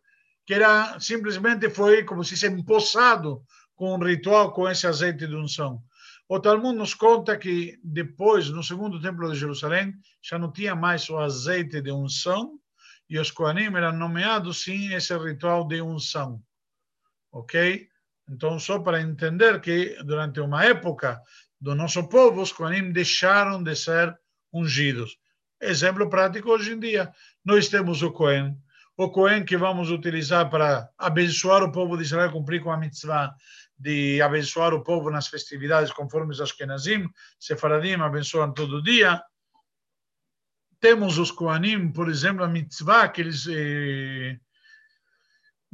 que 0.44 0.54
era 0.54 0.98
simplesmente 1.00 1.70
foi 1.70 2.04
como 2.04 2.24
se 2.24 2.30
fosse 2.30 2.46
empossado 2.46 3.42
com 3.74 3.94
um 3.94 3.98
ritual 3.98 4.52
com 4.52 4.68
esse 4.68 4.86
azeite 4.86 5.26
de 5.26 5.34
unção. 5.34 5.82
O 6.28 6.40
Talmud 6.40 6.76
nos 6.76 6.94
conta 6.94 7.36
que 7.36 7.78
depois, 7.82 8.48
no 8.50 8.62
segundo 8.62 9.00
templo 9.00 9.30
de 9.30 9.38
Jerusalém, 9.38 9.94
já 10.20 10.38
não 10.38 10.52
tinha 10.52 10.74
mais 10.74 11.08
o 11.08 11.18
azeite 11.18 11.80
de 11.80 11.92
unção 11.92 12.58
e 13.08 13.18
os 13.18 13.30
Kohanim 13.30 13.74
eram 13.76 13.92
nomeados 13.92 14.62
sim 14.62 14.94
esse 14.94 15.16
ritual 15.16 15.66
de 15.66 15.80
unção. 15.80 16.42
Ok? 17.32 17.88
Então, 18.28 18.58
só 18.58 18.78
para 18.80 19.00
entender 19.00 19.60
que 19.60 19.96
durante 20.04 20.40
uma 20.40 20.64
época 20.64 21.20
do 21.60 21.74
nosso 21.74 22.08
povo, 22.08 22.42
os 22.42 22.52
Kohanim 22.52 22.92
deixaram 22.92 23.62
de 23.62 23.74
ser 23.76 24.16
ungidos. 24.52 25.16
Exemplo 25.60 26.10
prático 26.10 26.50
hoje 26.50 26.72
em 26.72 26.78
dia. 26.78 27.12
Nós 27.44 27.68
temos 27.68 28.02
o 28.02 28.12
Kohen, 28.12 28.58
o 28.96 29.10
Kohen 29.10 29.44
que 29.44 29.56
vamos 29.56 29.90
utilizar 29.90 30.50
para 30.50 30.90
abençoar 30.98 31.62
o 31.62 31.72
povo 31.72 31.96
de 31.96 32.02
Israel, 32.02 32.32
cumprir 32.32 32.62
com 32.62 32.70
a 32.70 32.76
mitzvah 32.76 33.34
de 33.78 34.20
abençoar 34.22 34.72
o 34.72 34.82
povo 34.82 35.10
nas 35.10 35.28
festividades 35.28 35.92
conforme 35.92 36.32
os 36.32 36.40
Ashkenazim, 36.40 37.08
Sefaradim 37.38 38.00
abençoam 38.00 38.52
todo 38.52 38.82
dia. 38.82 39.22
Temos 40.80 41.18
os 41.18 41.30
Kohanim, 41.30 41.90
por 41.90 42.08
exemplo, 42.08 42.44
a 42.44 42.48
mitzvah 42.48 43.08
que 43.08 43.22
eles 43.22 43.46
eh, 43.48 44.38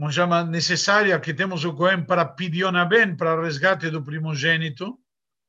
como 0.03 0.45
necessária 0.51 1.21
que 1.21 1.33
temos 1.33 1.65
o 1.65 1.75
Kohen 1.75 2.05
para 2.05 2.25
pidionaben, 2.25 3.17
para 3.17 3.41
resgate 3.41 3.89
do 3.89 4.03
primogênito. 4.03 4.99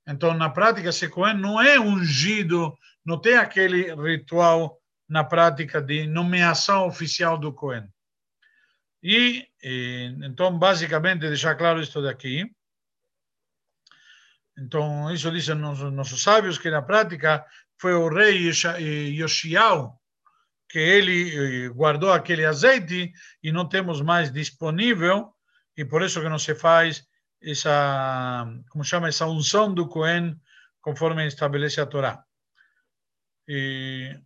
Então, 0.07 0.33
na 0.35 0.49
prática, 0.49 0.89
esse 0.89 1.09
Kohen 1.09 1.37
não 1.37 1.59
é 1.59 1.79
ungido, 1.79 2.77
não 3.03 3.19
tem 3.19 3.35
aquele 3.35 3.95
ritual 3.95 4.79
na 5.09 5.23
prática 5.23 5.81
de 5.81 6.05
nomeação 6.05 6.85
oficial 6.85 7.37
do 7.37 7.51
Kohen. 7.53 7.87
E, 9.01 9.47
e, 9.63 10.15
então, 10.21 10.57
basicamente, 10.57 11.21
deixar 11.21 11.55
claro 11.55 11.81
isto 11.81 12.01
daqui. 12.01 12.45
Então, 14.57 15.11
isso 15.11 15.31
dizem 15.31 15.55
nossos, 15.55 15.91
nossos 15.91 16.21
sábios, 16.21 16.59
que 16.59 16.69
na 16.69 16.81
prática 16.81 17.43
foi 17.83 17.93
o 17.95 18.07
rei 18.07 18.49
Yoshiao 19.19 19.99
que 20.69 20.79
ele 20.79 21.67
guardou 21.67 22.13
aquele 22.13 22.45
azeite 22.45 23.11
e 23.43 23.51
não 23.51 23.67
temos 23.67 23.99
mais 24.01 24.31
disponível, 24.31 25.35
e 25.75 25.83
por 25.83 26.01
isso 26.01 26.21
que 26.21 26.29
não 26.29 26.39
se 26.39 26.55
faz 26.55 27.05
essa, 27.41 28.47
como 28.69 28.85
chama, 28.85 29.09
essa 29.09 29.27
unção 29.27 29.73
do 29.73 29.89
Cohen, 29.89 30.39
conforme 30.79 31.27
estabelece 31.27 31.81
a 31.81 31.85
Torá. 31.85 32.23
E, 33.49 34.17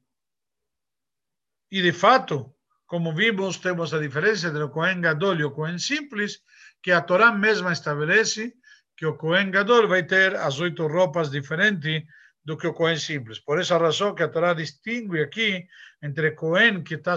e 1.72 1.82
de 1.82 1.92
fato, 1.92 2.54
como 2.86 3.16
vimos, 3.16 3.58
temos 3.58 3.92
a 3.92 4.00
diferença 4.00 4.50
entre 4.50 4.62
o 4.62 4.70
Cohen 4.70 5.02
Gadol 5.02 5.36
e 5.38 5.44
o 5.46 5.52
Cohen 5.52 5.80
Simples, 5.80 6.44
que 6.84 6.92
a 6.92 7.02
Torá 7.02 7.32
mesma 7.32 7.74
estabelece 7.74 8.54
que 8.96 9.06
o 9.08 9.18
Cohen 9.18 9.50
Gadol 9.50 9.88
vai 9.88 10.04
ter 10.04 10.36
as 10.36 10.60
oito 10.60 10.86
roupas 10.86 11.32
diferentes 11.32 12.04
do 12.48 12.56
que 12.56 12.66
o 12.66 12.74
Cohen 12.74 12.98
Simples. 12.98 13.40
Por 13.40 13.60
essa 13.60 13.78
razão 13.78 14.16
que 14.16 14.24
a 14.24 14.30
Torá 14.30 14.54
distingue 14.54 15.22
aqui 15.22 15.68
entre 16.02 16.32
Cohen 16.32 16.82
que 16.82 16.96
está 16.96 17.16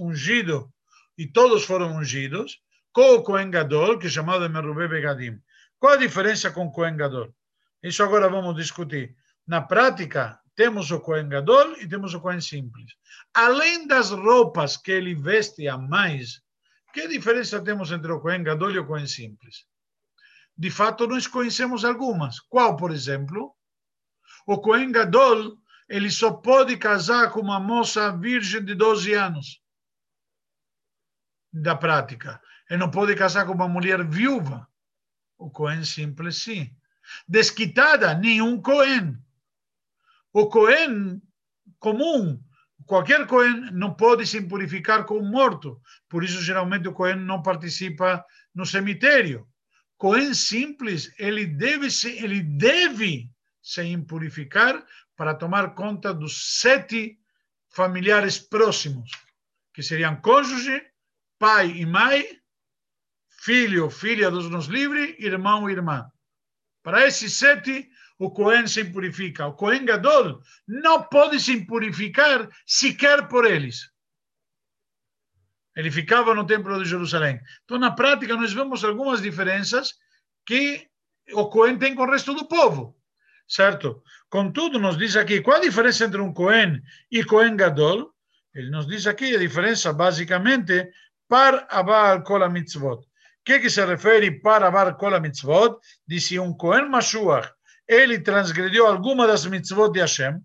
ungido 0.00 0.72
e 1.18 1.26
todos 1.26 1.62
foram 1.62 1.94
ungidos, 1.98 2.58
com 2.90 3.16
o 3.16 3.22
Cohen 3.22 3.50
Gadol, 3.50 3.98
que 3.98 4.06
é 4.06 4.10
chamado 4.10 4.48
de 4.48 4.48
Merubé 4.48 4.88
Begadim. 4.88 5.38
Qual 5.78 5.92
a 5.92 5.98
diferença 5.98 6.50
com 6.50 6.64
o 6.64 6.72
Cohen 6.72 6.96
Gadol? 6.96 7.34
Isso 7.82 8.02
agora 8.02 8.30
vamos 8.30 8.56
discutir. 8.56 9.14
Na 9.46 9.60
prática, 9.60 10.40
temos 10.56 10.90
o 10.90 11.00
Cohen 11.00 11.28
Gadol 11.28 11.76
e 11.78 11.86
temos 11.86 12.14
o 12.14 12.20
Cohen 12.20 12.40
Simples. 12.40 12.94
Além 13.34 13.86
das 13.86 14.10
roupas 14.10 14.78
que 14.78 14.90
ele 14.90 15.14
veste 15.14 15.68
a 15.68 15.76
mais, 15.76 16.40
que 16.94 17.06
diferença 17.08 17.60
temos 17.60 17.92
entre 17.92 18.10
o 18.10 18.20
Cohen 18.20 18.42
Gadol 18.42 18.70
e 18.70 18.78
o 18.78 18.86
Cohen 18.86 19.06
Simples? 19.06 19.66
De 20.56 20.70
fato, 20.70 21.06
nós 21.06 21.26
conhecemos 21.26 21.84
algumas. 21.84 22.40
Qual, 22.40 22.74
por 22.74 22.90
exemplo? 22.90 23.54
O 24.46 24.58
Cohen 24.58 24.92
Gadol, 24.92 25.58
ele 25.88 26.10
só 26.10 26.32
pode 26.32 26.76
casar 26.76 27.30
com 27.30 27.40
uma 27.40 27.60
moça 27.60 28.16
virgem 28.16 28.64
de 28.64 28.74
12 28.74 29.12
anos. 29.12 29.62
Da 31.52 31.74
prática. 31.74 32.40
Ele 32.68 32.78
não 32.78 32.90
pode 32.90 33.14
casar 33.16 33.46
com 33.46 33.52
uma 33.52 33.68
mulher 33.68 34.06
viúva. 34.06 34.68
O 35.36 35.50
Cohen 35.50 35.84
simples, 35.84 36.42
sim. 36.42 36.74
Desquitada, 37.26 38.14
nenhum 38.14 38.60
Cohen 38.60 39.18
o 40.32 40.48
Cohen 40.48 41.20
comum, 41.78 42.40
qualquer 42.86 43.26
Cohen 43.26 43.70
não 43.72 43.94
pode 43.94 44.26
se 44.26 44.38
impurificar 44.38 45.04
com 45.04 45.18
um 45.18 45.28
morto. 45.28 45.80
Por 46.08 46.22
isso, 46.22 46.40
geralmente, 46.40 46.88
o 46.88 46.92
Cohen 46.92 47.16
não 47.16 47.42
participa 47.42 48.24
no 48.54 48.64
cemitério. 48.64 49.46
Cohen 49.96 50.32
simples, 50.34 51.12
ele 51.18 51.46
deve 51.46 51.88
ele 52.16 52.42
deve 52.42 53.30
se 53.70 53.84
impurificar 53.84 54.84
para 55.16 55.32
tomar 55.32 55.74
conta 55.76 56.12
dos 56.12 56.60
sete 56.60 57.20
familiares 57.68 58.36
próximos, 58.36 59.12
que 59.72 59.80
seriam 59.80 60.20
cônjuge, 60.20 60.82
pai 61.38 61.70
e 61.70 61.86
mãe, 61.86 62.24
filho, 63.28 63.88
filha 63.88 64.28
dos 64.28 64.50
nos 64.50 64.66
livres, 64.66 65.14
irmão 65.20 65.70
e 65.70 65.72
irmã. 65.72 66.10
Para 66.82 67.06
esses 67.06 67.34
sete, 67.34 67.88
o 68.18 68.32
Cohen 68.32 68.66
se 68.66 68.80
impurifica. 68.80 69.46
O 69.46 69.54
Cohen 69.54 69.84
Gadol 69.84 70.42
não 70.66 71.04
pode 71.04 71.38
se 71.38 71.52
impurificar 71.52 72.48
sequer 72.66 73.28
por 73.28 73.44
eles. 73.46 73.88
Ele 75.76 75.92
ficava 75.92 76.34
no 76.34 76.44
Templo 76.44 76.76
de 76.82 76.88
Jerusalém. 76.88 77.40
Então, 77.64 77.78
na 77.78 77.92
prática, 77.92 78.36
nós 78.36 78.52
vemos 78.52 78.84
algumas 78.84 79.22
diferenças 79.22 79.94
que 80.44 80.90
o 81.32 81.48
Cohen 81.48 81.78
tem 81.78 81.94
com 81.94 82.02
o 82.02 82.10
resto 82.10 82.34
do 82.34 82.48
povo. 82.48 82.99
Certo? 83.50 84.04
Contudo, 84.28 84.78
nos 84.78 84.96
diz 84.96 85.16
aqui, 85.16 85.40
qual 85.40 85.56
a 85.56 85.60
diferença 85.60 86.04
entre 86.04 86.20
um 86.20 86.32
Cohen 86.32 86.80
e 87.10 87.24
Cohen 87.24 87.56
Gadol? 87.56 88.14
Ele 88.54 88.70
nos 88.70 88.86
diz 88.86 89.08
aqui 89.08 89.34
a 89.34 89.38
diferença, 89.40 89.92
basicamente, 89.92 90.88
par 91.28 91.66
abar 91.68 92.22
kol 92.22 92.48
mitzvot. 92.48 93.00
Que, 93.44 93.58
que 93.58 93.68
se 93.68 93.84
refere 93.84 94.40
para 94.40 94.68
abar 94.68 94.96
kol 94.96 95.18
mitzvot? 95.20 95.78
Diz 96.06 96.30
um 96.38 96.56
Cohen 96.56 96.88
Mashuach, 96.88 97.50
ele 97.88 98.20
transgrediu 98.20 98.86
alguma 98.86 99.26
das 99.26 99.44
mitzvot 99.46 99.90
de 99.90 99.98
Hashem, 99.98 100.38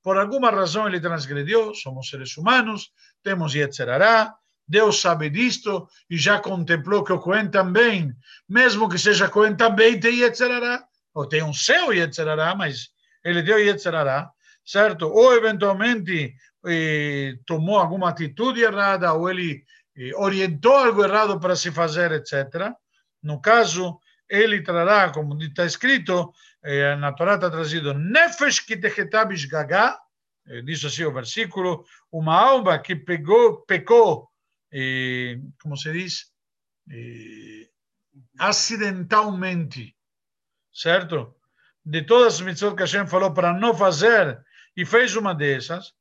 por 0.00 0.16
alguma 0.16 0.50
razão 0.50 0.86
ele 0.86 1.00
transgrediu, 1.00 1.74
somos 1.74 2.08
seres 2.08 2.36
humanos, 2.36 2.92
temos 3.24 3.54
Yetzerará, 3.54 4.32
Deus 4.68 5.00
sabe 5.00 5.30
disto 5.30 5.88
e 6.08 6.16
já 6.16 6.38
contemplou 6.38 7.02
que 7.02 7.12
o 7.12 7.18
Cohen 7.18 7.50
também, 7.50 8.14
mesmo 8.48 8.88
que 8.88 8.98
seja 8.98 9.28
Cohen 9.28 9.56
também, 9.56 9.98
tem 9.98 10.20
Yetzerará, 10.20 10.84
ou 11.14 11.26
tem 11.26 11.42
um 11.42 11.52
seu 11.52 11.92
Yetzerará, 11.92 12.54
mas 12.54 12.90
ele 13.24 13.42
deu 13.42 13.58
Yetzerará, 13.58 14.30
certo? 14.64 15.08
Ou 15.08 15.34
eventualmente 15.34 16.34
eh, 16.66 17.34
tomou 17.46 17.78
alguma 17.78 18.10
atitude 18.10 18.62
errada, 18.62 19.12
ou 19.12 19.28
ele 19.30 19.64
eh, 19.96 20.14
orientou 20.16 20.74
algo 20.76 21.04
errado 21.04 21.38
para 21.38 21.56
se 21.56 21.70
fazer, 21.70 22.12
etc. 22.12 22.72
No 23.22 23.40
caso, 23.40 23.98
ele 24.28 24.62
trará, 24.62 25.10
como 25.10 25.40
está 25.42 25.66
escrito, 25.66 26.32
eh, 26.62 26.96
na 26.96 27.12
Torá 27.12 27.34
está 27.34 27.50
trazido, 27.50 27.92
Nefesh 27.92 28.60
kitechetabish 28.60 29.46
gaga, 29.46 29.98
eh, 30.46 30.62
diz 30.62 30.84
assim 30.84 31.04
o 31.04 31.12
versículo, 31.12 31.84
uma 32.10 32.34
alma 32.34 32.78
que 32.78 32.96
pegou, 32.96 33.62
pecou, 33.62 34.30
como 35.60 35.76
se 35.76 35.92
diz, 35.92 36.32
acidentalmente, 38.38 39.94
certo? 40.72 41.34
De 41.84 42.02
todas 42.02 42.34
as 42.34 42.40
mitzvot 42.40 42.74
que 42.74 42.82
Hashem 42.82 43.06
falou 43.06 43.32
para 43.32 43.52
não 43.52 43.74
fazer, 43.74 44.40
e 44.76 44.84
fez 44.84 45.14
uma 45.16 45.34
dessas, 45.34 45.92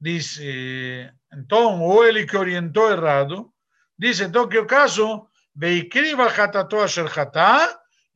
diz, 0.00 0.38
eh, 0.40 1.12
então, 1.32 1.80
ou 1.80 2.04
ele 2.04 2.26
que 2.26 2.36
orientou 2.36 2.90
errado, 2.90 3.52
diz 3.98 4.20
então 4.20 4.48
que 4.48 4.58
o 4.58 4.66
caso, 4.66 5.26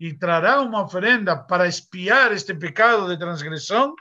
e 0.01 0.15
trará 0.15 0.61
uma 0.61 0.83
oferenda 0.83 1.37
para 1.37 1.67
espiar 1.67 2.33
este 2.33 2.55
pecado 2.55 3.09
de 3.09 3.19
transgressão, 3.19 3.95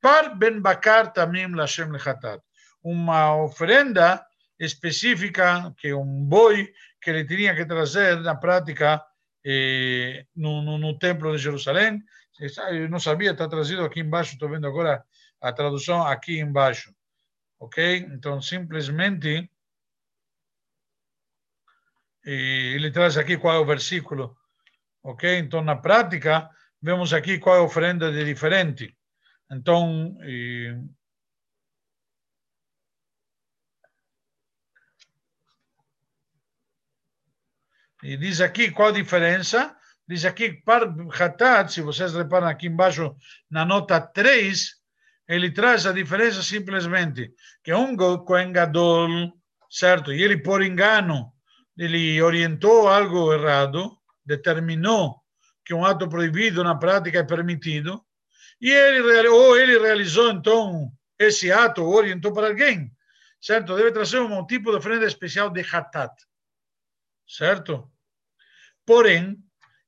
par 0.00 0.36
ben 0.36 0.60
bakar 0.60 1.12
tamim 1.12 1.54
lashem 1.54 1.90
lechatat. 1.90 2.40
Uma 2.82 3.36
oferenda 3.36 4.24
específica, 4.58 5.72
que 5.76 5.92
um 5.92 6.24
boi 6.24 6.72
que 7.00 7.10
ele 7.10 7.24
tinha 7.24 7.54
que 7.54 7.64
trazer 7.66 8.20
na 8.20 8.34
prática 8.34 9.02
eh, 9.50 10.26
no, 10.36 10.60
no, 10.60 10.76
no, 10.76 10.98
templo 10.98 11.32
de 11.32 11.42
Jerusalém. 11.42 12.02
Eu 12.70 12.88
não 12.90 13.00
sabia, 13.00 13.32
está 13.32 13.48
trazido 13.48 13.82
aqui 13.84 14.00
embaixo, 14.00 14.34
estou 14.34 14.50
vendo 14.50 14.66
agora 14.66 15.02
a 15.40 15.52
tradução 15.52 16.06
aqui 16.06 16.38
embaixo. 16.38 16.94
Ok? 17.58 17.96
Então, 18.12 18.42
simplesmente, 18.42 19.50
eh, 22.26 22.74
ele 22.74 22.90
traz 22.90 23.16
aqui 23.16 23.38
qual 23.38 23.54
é 23.56 23.58
o 23.58 23.66
versículo 23.66 24.36
Ok? 25.02 25.38
Então, 25.38 25.62
na 25.62 25.76
prática, 25.76 26.50
vemos 26.82 27.12
aqui 27.14 27.38
qual 27.38 27.56
é 27.56 27.58
a 27.60 27.62
oferenda 27.62 28.12
de 28.12 28.24
diferente. 28.24 28.94
Então, 29.50 30.16
e, 38.02 38.16
diz 38.16 38.40
aqui 38.40 38.70
qual 38.70 38.88
a 38.88 38.92
diferença. 38.92 39.74
Diz 40.06 40.24
aqui, 40.24 40.52
para 40.64 40.86
Hatat, 41.18 41.70
se 41.70 41.82
vocês 41.82 42.14
reparam 42.14 42.46
aqui 42.46 42.66
embaixo 42.66 43.14
na 43.50 43.64
nota 43.64 44.00
3, 44.00 44.78
ele 45.28 45.50
traz 45.50 45.84
a 45.86 45.92
diferença 45.92 46.42
simplesmente 46.42 47.30
que 47.62 47.74
um 47.74 47.94
Kohen 47.94 48.52
certo? 49.68 50.12
E 50.12 50.22
ele, 50.22 50.38
por 50.38 50.62
engano, 50.62 51.30
ele 51.76 52.20
orientou 52.22 52.88
algo 52.88 53.32
errado, 53.34 53.98
determinou 54.24 55.16
que 55.64 55.74
um 55.74 55.84
ato 55.84 56.08
proibido 56.08 56.64
na 56.64 56.74
prática 56.74 57.18
é 57.18 57.22
permitido, 57.22 58.02
e 58.58 58.70
ele, 58.70 59.28
ou 59.28 59.56
ele 59.58 59.78
realizou 59.78 60.30
então 60.30 60.90
esse 61.18 61.52
ato, 61.52 61.84
ou 61.84 61.94
orientou 61.94 62.32
para 62.32 62.48
alguém, 62.48 62.90
certo? 63.38 63.76
Deve 63.76 63.92
trazer 63.92 64.20
um 64.20 64.46
tipo 64.46 64.70
de 64.70 64.78
oferenda 64.78 65.04
especial 65.04 65.50
de 65.50 65.60
hatat, 65.60 66.14
certo? 67.28 67.90
Porém, 68.86 69.36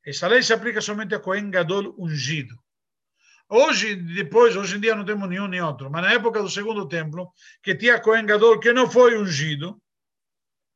essa 0.04 0.28
lei 0.28 0.42
se 0.42 0.52
aplica 0.52 0.80
somente 0.80 1.14
a 1.14 1.20
Cohen 1.20 1.50
Gadol 1.50 1.94
ungido. 1.98 2.54
Hoje, 3.48 3.96
depois, 3.96 4.54
hoje 4.54 4.76
em 4.76 4.80
dia 4.80 4.94
não 4.94 5.04
temos 5.04 5.28
nenhum 5.28 5.48
nem 5.48 5.60
outro, 5.60 5.90
mas 5.90 6.02
na 6.02 6.12
época 6.12 6.40
do 6.40 6.48
segundo 6.48 6.86
templo, 6.86 7.32
que 7.62 7.74
tinha 7.74 8.00
Cohen 8.00 8.26
Gadol 8.26 8.60
que 8.60 8.72
não 8.72 8.88
foi 8.88 9.18
ungido, 9.18 9.82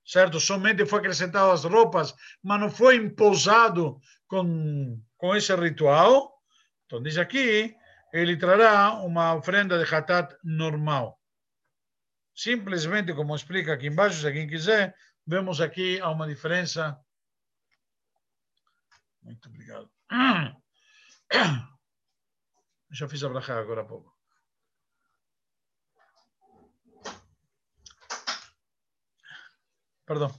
certo? 0.05 0.41
Somente 0.41 0.85
foi 0.85 0.99
acrescentado 0.99 1.53
as 1.53 1.65
roupas, 1.65 2.15
mas 2.43 2.61
não 2.61 2.71
foi 2.71 2.97
imposado 2.97 4.01
com, 4.27 5.01
com 5.17 5.37
esse 5.37 5.55
ritual. 5.55 6.33
Então, 6.87 7.01
diz 7.01 7.17
aqui, 7.17 7.75
ele 8.13 8.37
trará 8.37 8.95
uma 9.03 9.35
oferenda 9.35 9.79
de 9.79 9.95
hatat 9.95 10.35
normal. 10.43 11.21
Simplesmente, 12.35 13.15
como 13.15 13.37
explica 13.37 13.73
aqui 13.73 13.87
embaixo, 13.87 14.21
se 14.21 14.27
alguém 14.27 14.49
quiser, 14.49 14.95
vemos 15.27 15.61
aqui 15.61 16.01
há 16.01 16.11
uma 16.11 16.27
diferença. 16.27 16.99
Muito 19.23 19.49
obrigado. 19.49 19.91
Já 22.91 23.09
fiz 23.09 23.25
a 23.25 23.29
brachá 23.29 23.59
agora 23.59 23.81
há 23.81 23.85
pouco. 23.85 24.15
Perdão. 30.07 30.31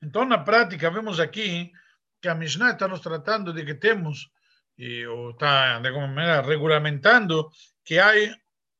Então, 0.00 0.24
na 0.24 0.38
prática, 0.38 0.90
vemos 0.90 1.18
aqui 1.18 1.72
que 2.20 2.28
a 2.28 2.34
Mishnah 2.34 2.72
está 2.72 2.86
nos 2.86 3.00
tratando 3.00 3.52
de 3.52 3.64
que 3.64 3.74
temos, 3.74 4.30
e, 4.78 5.04
ou 5.06 5.30
está, 5.30 5.80
de 5.80 5.88
alguma 5.88 6.06
maneira, 6.06 6.42
regulamentando 6.42 7.50
que 7.84 7.98
há 7.98 8.12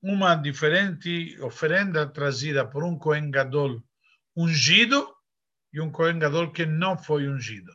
uma 0.02 0.34
diferente 0.34 1.38
oferenda 1.40 2.06
trazida 2.06 2.66
por 2.66 2.84
um 2.84 2.98
Cohen 2.98 3.30
Gadol 3.30 3.82
ungido 4.36 5.14
e 5.72 5.80
um 5.80 5.90
Cohen 5.90 6.18
Gadol 6.18 6.52
que 6.52 6.66
não 6.66 6.96
foi 6.96 7.28
ungido. 7.28 7.72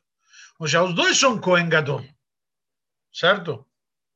Ou 0.60 0.68
seja, 0.68 0.84
os 0.84 0.94
dois 0.94 1.18
são 1.18 1.40
Cohen 1.40 1.70
Gadol, 1.70 2.06
certo? 3.12 3.68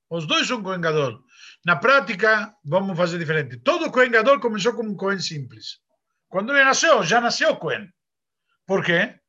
Os 0.10 0.28
dois 0.28 0.48
são 0.48 0.62
Cohen 0.62 0.82
Gadol. 0.82 1.24
Na 1.65 1.76
prática, 1.76 2.56
vamos 2.63 2.96
fazer 2.96 3.18
diferente. 3.18 3.58
Todo 3.58 3.91
Cohen 3.91 4.12
Gadol 4.12 4.39
começou 4.39 4.74
como 4.74 4.91
um 4.91 4.96
Cohen 4.96 5.20
simples. 5.20 5.80
Quando 6.30 6.54
ele 6.54 6.63
nasceu, 6.63 7.04
já 7.04 7.20
nasceu 7.20 7.56
Cohen. 7.56 7.91
Por 8.65 8.84
quê? 8.84 9.20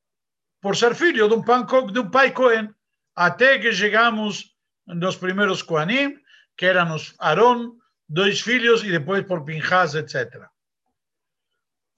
Por 0.61 0.77
ser 0.77 0.95
filho 0.95 1.29
de 1.29 1.35
um, 1.35 1.87
de 1.93 1.99
um 2.01 2.11
pai 2.11 2.33
Cohen. 2.33 2.69
Até 3.15 3.59
que 3.59 3.73
chegamos 3.73 4.55
nos 4.87 5.17
primeiros 5.17 5.63
Kohanim, 5.63 6.17
que 6.57 6.67
eram 6.67 6.95
os 6.95 7.15
Aaron, 7.19 7.77
dois 8.09 8.41
filhos, 8.41 8.83
e 8.83 8.91
depois 8.91 9.27
por 9.27 9.45
Pinhas, 9.45 9.95
etc. 9.95 10.49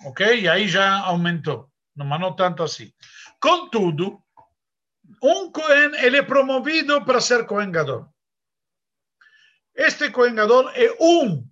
Ok? 0.05 0.41
E 0.41 0.49
aí 0.49 0.69
já 0.69 1.01
aumentou. 1.01 1.71
Mas 1.95 2.21
não 2.21 2.35
tanto 2.35 2.63
assim. 2.63 2.93
Contudo, 3.41 4.23
um 5.23 5.51
Cohen, 5.51 5.95
ele 5.97 6.19
é 6.19 6.23
promovido 6.23 7.05
para 7.05 7.21
ser 7.21 7.47
Cohen 7.47 7.73
Gadol. 7.73 8.07
Este 9.75 10.11
Cohen 10.11 10.35
Gadol 10.35 10.71
é 10.71 10.97
um. 11.01 11.49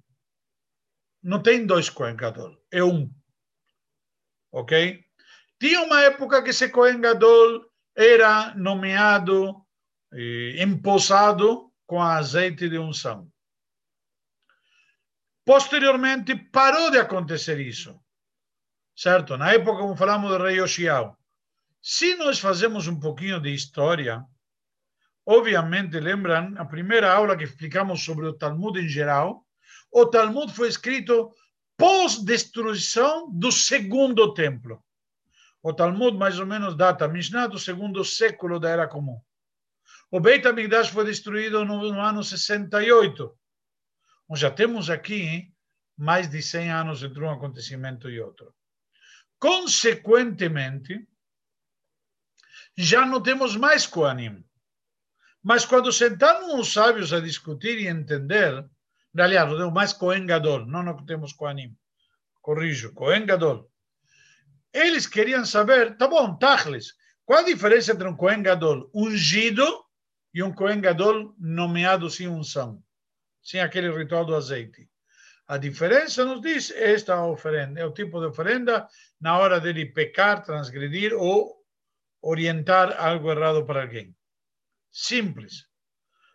Não 1.22 1.42
tem 1.42 1.66
dois 1.66 1.90
Cohen 1.90 2.16
Gadol, 2.16 2.56
é 2.70 2.82
um. 2.84 3.10
Ok? 4.52 5.04
Tinha 5.58 5.82
uma 5.82 6.02
época 6.02 6.42
que 6.42 6.50
esse 6.50 6.68
Cohen 6.68 7.00
Gadol 7.00 7.64
era 7.96 8.54
nomeado, 8.54 9.64
eh, 10.12 10.62
empossado 10.62 11.72
com 11.86 12.00
azeite 12.02 12.68
de 12.68 12.78
unção. 12.78 13.30
Posteriormente, 15.46 16.34
parou 16.36 16.90
de 16.90 16.98
acontecer 16.98 17.58
isso. 17.58 17.98
Certo? 18.94 19.38
Na 19.38 19.52
época, 19.52 19.78
como 19.78 19.96
falamos 19.96 20.30
do 20.30 20.42
rei 20.42 20.60
Oshiao. 20.60 21.16
Se 21.80 22.16
nós 22.16 22.38
fazemos 22.38 22.86
um 22.86 23.00
pouquinho 23.00 23.40
de 23.40 23.54
história, 23.54 24.26
Obviamente, 25.28 25.98
lembram 25.98 26.54
a 26.56 26.64
primeira 26.64 27.12
aula 27.12 27.36
que 27.36 27.42
explicamos 27.42 28.04
sobre 28.04 28.26
o 28.26 28.32
Talmud 28.32 28.78
em 28.78 28.88
geral? 28.88 29.44
O 29.90 30.06
Talmud 30.06 30.52
foi 30.52 30.68
escrito 30.68 31.34
pós-destruição 31.76 33.28
do 33.32 33.50
segundo 33.50 34.32
templo. 34.32 34.80
O 35.60 35.74
Talmud, 35.74 36.16
mais 36.16 36.38
ou 36.38 36.46
menos, 36.46 36.76
data 36.76 37.08
Mishnah 37.08 37.48
do 37.48 37.58
segundo 37.58 38.04
século 38.04 38.60
da 38.60 38.70
Era 38.70 38.86
Comum. 38.86 39.20
O 40.12 40.20
Beit 40.20 40.46
HaMikdash 40.46 40.90
foi 40.90 41.04
destruído 41.04 41.64
no, 41.64 41.92
no 41.92 42.00
ano 42.00 42.22
68. 42.22 43.36
Já 44.34 44.50
temos 44.50 44.90
aqui 44.90 45.52
mais 45.96 46.28
de 46.28 46.42
100 46.42 46.70
anos 46.70 47.02
entre 47.02 47.22
um 47.22 47.30
acontecimento 47.30 48.10
e 48.10 48.20
outro. 48.20 48.54
Consequentemente, 49.38 51.06
já 52.76 53.06
não 53.06 53.22
temos 53.22 53.56
mais 53.56 53.86
Koanim. 53.86 54.44
Mas 55.42 55.64
quando 55.64 55.92
sentaram 55.92 56.58
os 56.58 56.72
sábios 56.72 57.12
a 57.12 57.20
discutir 57.20 57.78
e 57.78 57.86
entender, 57.86 58.68
aliás, 59.16 59.50
não 59.52 59.70
mais 59.70 59.92
Kohen 59.92 60.26
Gadol, 60.26 60.66
não, 60.66 60.82
não 60.82 61.04
temos 61.04 61.32
Koanim. 61.32 61.76
Corrijo, 62.42 62.92
Kohen 62.92 63.24
Gadol. 63.24 63.70
Eles 64.72 65.06
queriam 65.06 65.44
saber, 65.46 65.96
tá 65.96 66.08
bom, 66.08 66.36
Tachles, 66.36 66.94
qual 67.24 67.40
a 67.40 67.44
diferença 67.44 67.92
entre 67.92 68.08
um 68.08 68.16
Kohen 68.16 68.42
Gadol 68.42 68.90
ungido 68.94 69.64
e 70.34 70.42
um 70.42 70.52
Kohen 70.52 70.80
Gadol 70.80 71.34
nomeado 71.38 72.10
sem 72.10 72.28
unção, 72.28 72.82
sem 73.46 73.60
aquele 73.60 73.96
ritual 73.96 74.24
do 74.24 74.34
azeite? 74.34 74.90
A 75.46 75.56
diferença 75.56 76.24
nos 76.24 76.40
diz 76.40 76.72
esta 76.72 77.24
oferenda, 77.24 77.78
é 77.78 77.86
o 77.86 77.92
tipo 77.92 78.18
de 78.18 78.26
oferenda 78.26 78.88
na 79.20 79.38
hora 79.38 79.60
dele 79.60 79.86
pecar, 79.86 80.42
transgredir 80.42 81.14
ou 81.14 81.54
orientar 82.20 83.00
algo 83.00 83.30
errado 83.30 83.64
para 83.64 83.82
alguém. 83.82 84.12
Simples. 84.90 85.68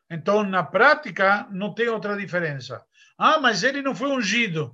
Então, 0.10 0.44
na 0.44 0.64
prática, 0.64 1.46
não 1.52 1.74
tem 1.74 1.90
outra 1.90 2.16
diferença. 2.16 2.86
Ah, 3.18 3.40
mas 3.40 3.64
ele 3.64 3.82
não 3.82 3.94
foi 3.94 4.10
ungido. 4.10 4.74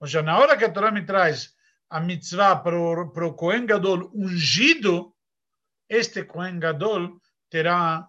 Ou 0.00 0.06
seja, 0.08 0.22
na 0.22 0.36
hora 0.36 0.56
que 0.56 0.64
a 0.64 0.72
Torá 0.72 0.90
me 0.90 1.06
traz 1.06 1.54
a 1.88 2.00
mitzvah 2.00 2.56
para 2.56 2.76
o, 2.76 3.12
para 3.12 3.66
Gadol 3.66 4.10
ungido, 4.12 5.14
este 5.88 6.24
Kohen 6.24 6.58
Gadol 6.58 7.20
terá 7.48 8.08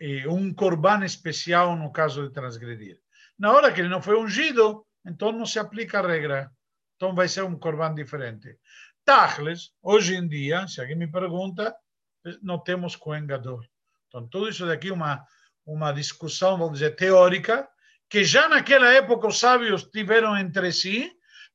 eh, 0.00 0.26
um 0.26 0.52
corban 0.54 1.04
especial 1.04 1.76
no 1.76 1.92
caso 1.92 2.26
de 2.26 2.32
transgredir. 2.32 2.98
Na 3.38 3.52
hora 3.52 3.72
que 3.72 3.80
ele 3.80 3.88
não 3.88 4.02
foi 4.02 4.18
ungido, 4.18 4.86
então 5.04 5.32
não 5.32 5.46
se 5.46 5.58
aplica 5.58 5.98
a 5.98 6.06
regra. 6.06 6.50
Então 6.96 7.14
vai 7.14 7.28
ser 7.28 7.44
um 7.44 7.58
corban 7.58 7.94
diferente. 7.94 8.58
Tachles, 9.04 9.72
hoje 9.82 10.14
em 10.14 10.26
dia, 10.28 10.66
se 10.68 10.80
alguém 10.80 10.96
me 10.96 11.10
pergunta, 11.10 11.74
não 12.42 12.58
temos 12.58 12.96
Kohen 12.96 13.26
Gadol. 13.26 13.60
Então 14.08 14.26
tudo 14.28 14.48
isso 14.48 14.66
daqui 14.66 14.88
é 14.88 14.92
uma, 14.92 15.24
uma 15.64 15.92
discussão, 15.92 16.58
vamos 16.58 16.78
dizer, 16.78 16.96
teórica, 16.96 17.68
que 18.08 18.24
já 18.24 18.48
naquela 18.48 18.92
época 18.92 19.28
os 19.28 19.38
sábios 19.38 19.84
tiveram 19.84 20.36
entre 20.36 20.72
si, 20.72 21.10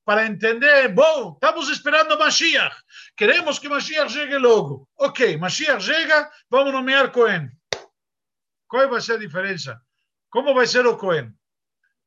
para 0.05 0.27
entender, 0.27 0.87
bom, 0.89 1.33
estamos 1.33 1.67
esperando 1.67 2.17
Mashiach, 2.17 2.75
queremos 3.17 3.57
que 3.57 3.67
Mashiach 3.67 4.11
chegue 4.11 4.37
logo. 4.37 4.87
Ok, 4.97 5.35
Mashiach 5.37 5.83
chega, 5.83 6.29
vamos 6.49 6.71
nomear 6.71 7.11
Cohen. 7.11 7.49
Qual 8.67 8.89
vai 8.89 9.01
ser 9.01 9.13
a 9.13 9.19
diferença? 9.19 9.81
Como 10.29 10.53
vai 10.53 10.67
ser 10.67 10.85
o 10.85 10.97
Cohen? 10.97 11.33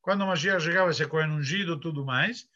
Quando 0.00 0.26
Mashiach 0.26 0.62
chegar, 0.62 0.84
vai 0.84 0.94
ser 0.94 1.08
Cohen 1.08 1.30
ungido 1.30 1.78
tudo 1.78 2.04
mais, 2.04 2.48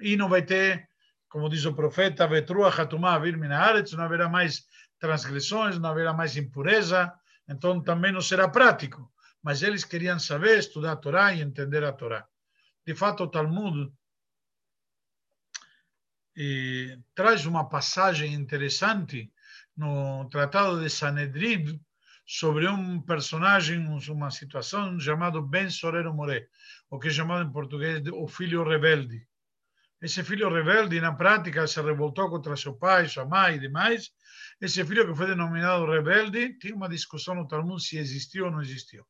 e 0.00 0.16
não 0.16 0.28
vai 0.28 0.42
ter, 0.42 0.88
como 1.28 1.48
diz 1.48 1.64
o 1.64 1.74
profeta, 1.74 2.26
Vetrua 2.26 2.68
Hatumah 2.68 3.18
Vir 3.18 3.36
Minaretz, 3.36 3.92
não 3.92 4.04
haverá 4.04 4.28
mais 4.28 4.66
transgressões, 4.98 5.78
não 5.78 5.90
haverá 5.90 6.12
mais 6.12 6.36
impureza, 6.36 7.12
então 7.48 7.80
também 7.82 8.12
não 8.12 8.20
será 8.20 8.48
prático. 8.48 9.12
Mas 9.42 9.62
eles 9.62 9.84
queriam 9.84 10.18
saber, 10.18 10.58
estudar 10.58 10.92
a 10.92 10.96
Torá 10.96 11.32
e 11.32 11.40
entender 11.40 11.84
a 11.84 11.92
Torá. 11.92 12.26
De 12.84 12.94
fato, 12.94 13.24
o 13.24 13.28
Talmud 13.28 13.92
eh, 16.36 16.98
traz 17.14 17.46
uma 17.46 17.68
passagem 17.68 18.34
interessante 18.34 19.32
no 19.76 20.28
Tratado 20.28 20.80
de 20.80 20.90
Sanedrin 20.90 21.80
sobre 22.30 22.68
um 22.68 23.00
personagem, 23.00 23.78
uma 24.10 24.30
situação 24.30 25.00
chamado 25.00 25.40
Ben 25.40 25.70
Sorero 25.70 26.12
Moré, 26.12 26.46
o 26.90 26.98
que 26.98 27.08
é 27.08 27.10
chamado 27.10 27.48
em 27.48 27.50
português 27.50 28.02
de 28.02 28.10
o 28.10 28.28
filho 28.28 28.62
rebelde. 28.62 29.26
Esse 30.02 30.22
filho 30.22 30.52
rebelde, 30.52 31.00
na 31.00 31.14
prática, 31.14 31.66
se 31.66 31.80
revoltou 31.80 32.28
contra 32.28 32.54
seu 32.54 32.74
pai, 32.76 33.08
sua 33.08 33.24
mãe 33.24 33.56
e 33.56 33.58
demais. 33.58 34.10
Esse 34.60 34.84
filho 34.84 35.08
que 35.08 35.16
foi 35.16 35.26
denominado 35.26 35.86
rebelde, 35.86 36.52
tinha 36.58 36.76
uma 36.76 36.86
discussão 36.86 37.34
no 37.34 37.48
Talmud 37.48 37.82
se 37.82 37.96
existiu 37.96 38.44
ou 38.44 38.50
não 38.50 38.60
existiu. 38.60 39.06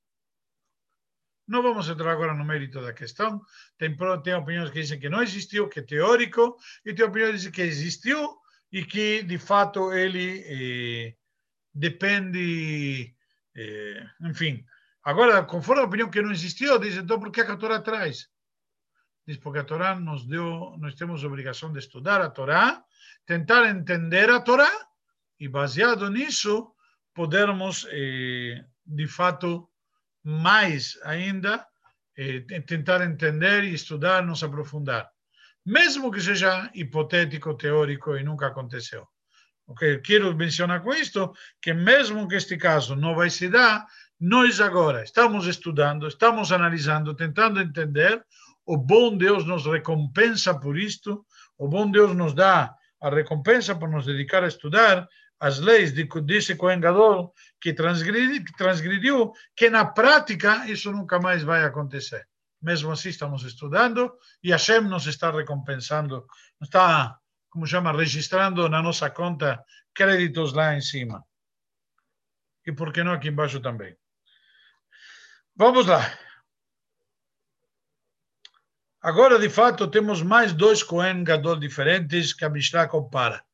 Não 1.46 1.60
vamos 1.60 1.88
entrar 1.88 2.12
agora 2.12 2.34
no 2.34 2.44
mérito 2.44 2.80
da 2.80 2.92
questão. 2.92 3.42
Tem, 3.76 3.96
tem 4.22 4.34
opiniões 4.34 4.70
que 4.70 4.80
dizem 4.80 5.00
que 5.00 5.08
não 5.08 5.24
existiu, 5.24 5.68
que 5.68 5.80
é 5.80 5.82
teórico, 5.82 6.56
e 6.86 6.94
tem 6.94 7.04
opiniões 7.04 7.32
que 7.32 7.36
dizem 7.38 7.52
que 7.52 7.62
existiu 7.62 8.38
e 8.70 8.84
que, 8.84 9.24
de 9.24 9.38
fato, 9.38 9.92
ele 9.92 10.44
eh, 10.46 11.14
depende. 11.74 13.14
Eh, 13.54 14.06
enfim. 14.22 14.64
Agora, 15.02 15.42
conforme 15.44 15.82
a 15.82 15.86
opinião 15.86 16.10
que 16.10 16.20
não 16.20 16.32
existiu, 16.32 16.78
diz 16.78 16.96
então 16.96 17.18
por 17.18 17.30
que 17.30 17.40
a 17.40 17.56
Torá 17.56 17.80
traz? 17.80 18.28
Diz 19.26 19.36
porque 19.38 19.60
a 19.60 19.64
Torá 19.64 19.94
nos 19.94 20.26
deu, 20.26 20.76
nós 20.78 20.94
temos 20.94 21.24
obrigação 21.24 21.72
de 21.72 21.78
estudar 21.78 22.20
a 22.20 22.30
Torá, 22.30 22.82
tentar 23.26 23.68
entender 23.68 24.30
a 24.30 24.40
Torá 24.40 24.70
e, 25.38 25.48
baseado 25.48 26.10
nisso, 26.10 26.72
podermos, 27.14 27.86
eh, 27.90 28.64
de 28.84 29.06
fato, 29.06 29.68
mais 30.22 30.98
ainda, 31.04 31.66
eh, 32.16 32.40
tentar 32.66 33.02
entender 33.02 33.64
e 33.64 33.74
estudar, 33.74 34.22
nos 34.24 34.42
aprofundar. 34.42 35.10
Mesmo 35.64 36.10
que 36.10 36.20
seja 36.20 36.70
hipotético, 36.74 37.54
teórico 37.54 38.16
e 38.16 38.22
nunca 38.22 38.46
aconteceu. 38.46 39.06
O 39.68 39.74
que 39.74 39.98
quero 39.98 40.34
mencionar 40.34 40.82
com 40.82 40.94
isto, 40.94 41.34
que 41.60 41.74
mesmo 41.74 42.26
que 42.26 42.36
este 42.36 42.56
caso 42.56 42.96
não 42.96 43.14
vai 43.14 43.28
se 43.28 43.50
dar, 43.50 43.86
nós 44.18 44.62
agora 44.62 45.04
estamos 45.04 45.46
estudando, 45.46 46.08
estamos 46.08 46.50
analisando, 46.50 47.14
tentando 47.14 47.60
entender, 47.60 48.24
o 48.64 48.78
bom 48.78 49.14
Deus 49.14 49.44
nos 49.44 49.66
recompensa 49.66 50.58
por 50.58 50.78
isto, 50.78 51.24
o 51.58 51.68
bom 51.68 51.90
Deus 51.90 52.16
nos 52.16 52.32
dá 52.32 52.74
a 53.00 53.10
recompensa 53.10 53.74
por 53.74 53.90
nos 53.90 54.06
dedicar 54.06 54.42
a 54.42 54.48
estudar, 54.48 55.06
as 55.38 55.58
leis 55.58 55.92
de, 55.92 56.08
desse 56.22 56.56
Cohen 56.56 56.80
que 57.60 57.74
transgrediu, 57.74 58.44
que 58.44 58.56
transgrediu, 58.56 59.32
que 59.54 59.68
na 59.68 59.84
prática 59.84 60.66
isso 60.66 60.90
nunca 60.90 61.20
mais 61.20 61.42
vai 61.42 61.62
acontecer. 61.62 62.26
Mesmo 62.60 62.90
assim 62.90 63.10
estamos 63.10 63.44
estudando 63.44 64.12
e 64.42 64.50
Hashem 64.50 64.80
nos 64.80 65.06
está 65.06 65.30
recompensando, 65.30 66.26
está, 66.60 67.16
como 67.58 67.66
chama, 67.66 67.90
registrando 67.90 68.68
na 68.68 68.80
nossa 68.80 69.10
conta 69.10 69.60
créditos 69.92 70.52
lá 70.52 70.76
em 70.76 70.80
cima. 70.80 71.24
E 72.64 72.70
por 72.70 72.92
que 72.92 73.02
não 73.02 73.12
aqui 73.12 73.26
embaixo 73.26 73.58
também? 73.58 73.96
Vamos 75.56 75.86
lá. 75.86 76.16
Agora, 79.02 79.40
de 79.40 79.50
fato, 79.50 79.90
temos 79.90 80.22
mais 80.22 80.52
dois 80.52 80.84
Cohen 80.84 81.24
Gadol 81.24 81.56
diferentes 81.56 82.32
que 82.32 82.44
a 82.44 82.48
Mishnah 82.48 82.86
compara. 82.86 83.44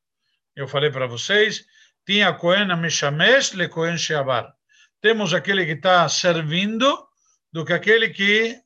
Eu 0.55 0.69
falei 0.69 0.91
para 0.91 1.07
vocês 1.07 1.65
tinha 2.05 2.35
Cohen 2.35 2.77
Meshamesh 2.77 3.55
le 3.55 3.71
Cohen 3.71 3.97
Sheabar. 3.97 4.55
Temos 5.01 5.33
aquele 5.33 5.65
que 5.65 5.73
está 5.73 6.07
servindo 6.11 7.09
do 7.51 7.65
que 7.65 7.73
aquele 7.73 8.11
que 8.11 8.61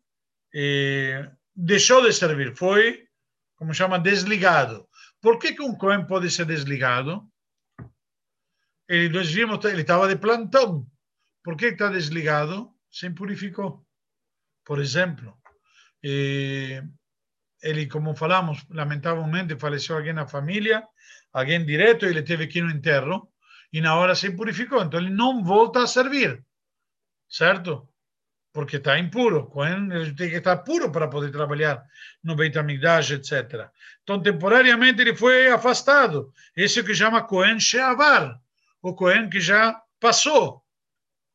eh, 0.52 1.30
deixou 1.54 2.02
de 2.02 2.12
servir, 2.12 2.56
foi, 2.56 3.06
como 3.54 3.72
chama, 3.72 4.00
desligado. 4.00 4.87
Por 5.20 5.38
que, 5.38 5.52
que 5.54 5.62
um 5.62 5.74
Cohen 5.74 6.06
pode 6.06 6.30
ser 6.30 6.46
desligado? 6.46 7.28
Ele, 8.88 9.08
nós 9.08 9.30
vimos, 9.30 9.64
ele 9.64 9.82
estava 9.82 10.08
de 10.08 10.16
plantão. 10.16 10.86
Por 11.42 11.56
que 11.56 11.66
está 11.66 11.88
desligado? 11.88 12.72
Se 12.90 13.06
impurificou. 13.06 13.86
Por 14.64 14.78
exemplo, 14.78 15.36
eh, 16.04 16.82
ele, 17.62 17.86
como 17.86 18.14
falamos, 18.14 18.64
lamentavelmente 18.70 19.58
faleceu 19.58 19.96
alguém 19.96 20.12
na 20.12 20.26
família, 20.26 20.86
alguém 21.32 21.64
direto, 21.64 22.06
ele 22.06 22.22
teve 22.22 22.46
que 22.46 22.60
no 22.60 22.70
enterro, 22.70 23.32
e 23.72 23.80
na 23.80 23.96
hora 23.96 24.14
se 24.14 24.30
purificou. 24.30 24.82
Então 24.82 25.00
ele 25.00 25.10
não 25.10 25.42
volta 25.42 25.82
a 25.82 25.86
servir, 25.86 26.44
certo? 27.28 27.88
Porque 28.52 28.76
está 28.76 28.98
impuro. 28.98 29.50
Ele 29.92 30.14
tem 30.14 30.30
que 30.30 30.36
estar 30.36 30.56
puro 30.58 30.90
para 30.90 31.08
poder 31.08 31.30
trabalhar 31.30 31.84
no 32.22 32.34
Beit 32.34 32.58
HaMikdash, 32.58 33.12
etc. 33.12 33.68
Então, 34.02 34.20
temporariamente, 34.20 35.00
ele 35.00 35.14
foi 35.14 35.48
afastado. 35.48 36.32
Esse 36.56 36.78
é 36.78 36.82
o 36.82 36.84
que 36.84 36.94
chama 36.94 37.26
Cohen 37.26 37.60
Sheavar, 37.60 38.40
o 38.82 38.94
Cohen 38.94 39.28
que 39.28 39.40
já 39.40 39.80
passou, 40.00 40.62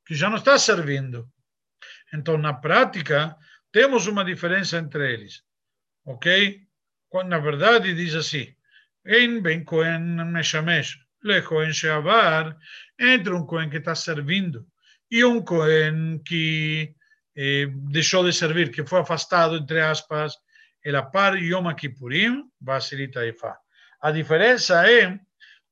que 0.06 0.16
já 0.16 0.30
não 0.30 0.38
está 0.38 0.58
servindo. 0.58 1.30
Então, 2.14 2.38
na 2.38 2.54
prática, 2.54 3.36
temos 3.72 4.08
uma 4.08 4.24
diferença 4.26 4.78
entre 4.78 5.14
eles. 5.14 5.44
Ok? 6.06 6.62
Na 7.26 7.40
verdade, 7.40 7.94
diz 7.94 8.16
assim: 8.16 8.54
Em 9.06 9.42
Ben 9.42 9.64
Cohen 9.64 10.26
Meshamesh, 10.26 11.00
le 11.24 11.42
Cohen 11.42 11.74
Sheavar, 11.74 12.58
entre 13.00 13.34
um 13.34 13.46
Cohen 13.46 13.70
que 13.70 13.78
está 13.78 13.96
servindo 13.96 14.66
e 15.10 15.24
um 15.24 15.44
Cohen 15.44 16.20
que 16.26 16.96
eh, 17.36 17.68
deixou 17.92 18.24
de 18.24 18.34
servir, 18.34 18.72
que 18.72 18.86
foi 18.86 19.00
afastado, 19.00 19.58
entre 19.58 19.82
aspas, 19.82 20.36
ela 20.84 21.02
par 21.02 21.36
Yom 21.36 21.74
Kippurim, 21.74 22.44
Basilit 22.60 23.18
Haifa. 23.18 23.58
A 24.02 24.12
diferença 24.12 24.90
é 24.90 25.18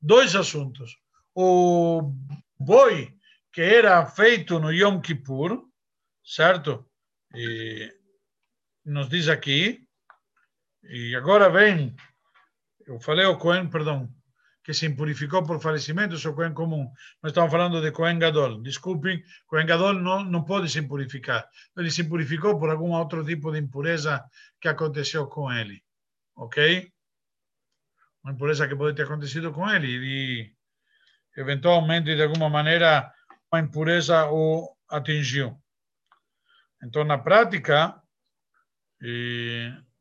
dois 0.01 0.35
assuntos. 0.35 0.97
O 1.35 2.13
boi 2.59 3.13
que 3.51 3.61
era 3.61 4.05
feito 4.05 4.59
no 4.59 4.71
Yom 4.71 5.01
Kippur, 5.01 5.67
certo? 6.23 6.89
E 7.35 7.93
nos 8.85 9.09
diz 9.09 9.27
aqui, 9.27 9.85
e 10.83 11.15
agora 11.15 11.49
vem, 11.49 11.95
eu 12.87 12.99
falei 12.99 13.25
o 13.25 13.37
Cohen, 13.37 13.69
perdão, 13.69 14.09
que 14.63 14.73
se 14.73 14.85
impurificou 14.85 15.43
por 15.43 15.59
falecimento, 15.59 16.15
isso 16.15 16.29
é 16.29 16.33
Cohen 16.33 16.53
comum. 16.53 16.91
Nós 17.21 17.31
estamos 17.31 17.51
falando 17.51 17.81
de 17.81 17.91
Cohen 17.91 18.19
Gadol. 18.19 18.61
Desculpem, 18.61 19.23
Cohen 19.47 19.65
Gadol 19.65 19.93
não, 19.93 20.23
não 20.23 20.43
pode 20.43 20.69
se 20.69 20.79
impurificar. 20.79 21.47
Ele 21.75 21.89
se 21.89 22.03
impurificou 22.03 22.59
por 22.59 22.69
algum 22.69 22.91
outro 22.91 23.25
tipo 23.25 23.51
de 23.51 23.59
impureza 23.59 24.23
que 24.59 24.67
aconteceu 24.67 25.27
com 25.27 25.51
ele. 25.51 25.83
Ok? 26.35 26.91
Uma 28.23 28.33
impureza 28.33 28.67
que 28.67 28.75
pode 28.75 28.95
ter 28.95 29.03
acontecido 29.03 29.51
com 29.51 29.67
ele. 29.67 29.87
E, 29.87 30.53
eventualmente, 31.35 32.15
de 32.15 32.21
alguma 32.21 32.49
maneira, 32.49 33.11
uma 33.51 33.59
impureza 33.59 34.27
o 34.31 34.75
atingiu. 34.87 35.59
Então, 36.83 37.03
na 37.03 37.17
prática, 37.17 37.99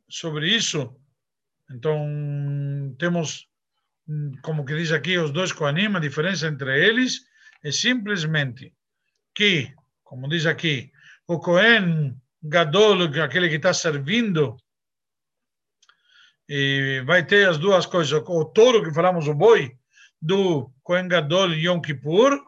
sobre 0.08 0.54
isso, 0.54 0.94
então, 1.70 2.94
temos 2.98 3.49
como 4.42 4.64
que 4.64 4.74
diz 4.74 4.92
aqui, 4.92 5.18
os 5.18 5.30
dois 5.30 5.52
Koanim, 5.52 5.94
a 5.96 6.00
diferença 6.00 6.46
entre 6.48 6.86
eles 6.86 7.26
é 7.62 7.70
simplesmente 7.70 8.74
que, 9.34 9.72
como 10.02 10.28
diz 10.28 10.46
aqui, 10.46 10.90
o 11.26 11.38
Kohen 11.38 12.16
Gadol, 12.42 13.04
aquele 13.22 13.48
que 13.48 13.56
está 13.56 13.72
servindo, 13.72 14.56
e 16.48 17.02
vai 17.06 17.24
ter 17.24 17.48
as 17.48 17.58
duas 17.58 17.86
coisas, 17.86 18.12
o 18.12 18.44
touro 18.46 18.82
que 18.82 18.92
falamos, 18.92 19.28
o 19.28 19.34
boi, 19.34 19.76
do 20.20 20.72
Kohen 20.82 21.06
Gadol 21.06 21.54
Yom 21.54 21.80
Kippur, 21.80 22.40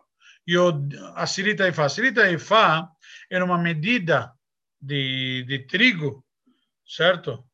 e 0.47 0.59
o, 0.59 0.73
a 1.15 1.27
Sirita 1.27 1.69
Ifá. 1.69 1.85
A 1.85 1.89
Sirita 1.89 2.31
Ifá 2.31 2.89
era 3.31 3.45
uma 3.45 3.57
medida 3.57 4.33
de, 4.81 5.45
de 5.47 5.61
trigo, 5.67 6.25
certo? 6.85 7.45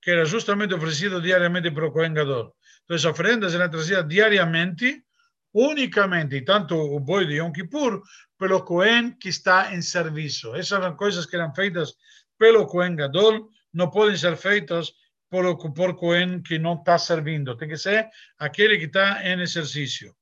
Que 0.00 0.12
era 0.12 0.24
justamente 0.24 0.72
oferecido 0.72 1.20
diariamente 1.20 1.70
para 1.70 1.86
o 1.86 1.92
Kohen 1.92 2.14
Gadol. 2.14 2.56
Entonces, 2.88 3.04
ofrendas 3.04 3.54
eran 3.54 3.70
trazidas 3.70 4.08
diariamente, 4.08 5.04
únicamente, 5.52 6.38
y 6.38 6.44
tanto 6.44 6.74
o 6.80 6.98
boi 7.00 7.26
de 7.26 7.36
Yom 7.36 7.52
Kippur, 7.52 8.02
pelo 8.38 8.64
Cohen 8.64 9.18
que 9.18 9.28
está 9.28 9.74
en 9.74 9.82
servicio. 9.82 10.56
Esas 10.56 10.78
eran 10.78 10.96
cosas 10.96 11.26
que 11.26 11.36
eran 11.36 11.54
feitas 11.54 11.98
pelo 12.38 12.66
Cohen 12.66 12.96
Gadol, 12.96 13.50
no 13.72 13.90
pueden 13.90 14.16
ser 14.16 14.38
feitas 14.38 14.94
por, 15.28 15.58
por 15.74 15.96
Cohen 15.98 16.42
que 16.42 16.58
no 16.58 16.76
está 16.78 16.98
servindo. 16.98 17.58
Tiene 17.58 17.74
que 17.74 17.78
ser 17.78 18.08
aquel 18.38 18.78
que 18.78 18.86
está 18.86 19.22
en 19.22 19.40
ejercicio. 19.40 20.16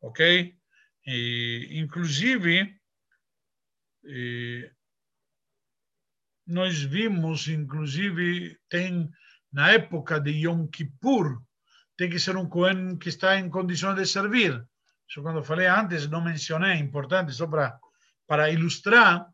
¿Ok? 0.00 0.20
E, 0.20 1.78
inclusive, 1.78 2.78
e, 4.04 4.70
nós 6.46 6.82
vimos, 6.82 7.48
inclusive, 7.48 8.58
tem 8.68 9.10
na 9.50 9.72
época 9.72 10.20
de 10.20 10.32
Yom 10.32 10.68
Kippur, 10.68 11.45
tem 11.96 12.10
que 12.10 12.18
ser 12.18 12.36
um 12.36 12.48
Cohen 12.48 12.96
que 12.96 13.08
está 13.08 13.38
em 13.38 13.48
condições 13.48 13.96
de 13.96 14.06
servir. 14.06 14.62
Isso 15.08 15.22
quando 15.22 15.42
falei 15.42 15.66
antes, 15.66 16.08
não 16.08 16.22
mencionei, 16.22 16.72
é 16.72 16.78
importante, 16.78 17.32
só 17.32 17.46
para, 17.46 17.78
para 18.26 18.50
ilustrar, 18.50 19.26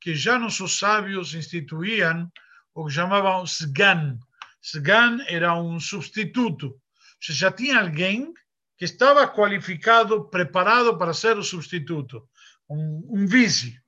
que 0.00 0.14
já 0.14 0.38
nossos 0.38 0.78
sábios 0.78 1.34
instituíam 1.34 2.30
o 2.74 2.86
que 2.86 2.92
chamavam 2.92 3.44
Sgan. 3.44 4.18
Sgan 4.60 5.24
era 5.28 5.54
um 5.54 5.78
substituto. 5.78 6.76
Se 7.20 7.32
já 7.32 7.52
tinha 7.52 7.80
alguém 7.80 8.32
que 8.76 8.84
estava 8.84 9.28
qualificado, 9.28 10.28
preparado 10.28 10.98
para 10.98 11.14
ser 11.14 11.38
o 11.38 11.42
substituto, 11.42 12.28
um, 12.68 13.06
um 13.10 13.26
vice. 13.26 13.80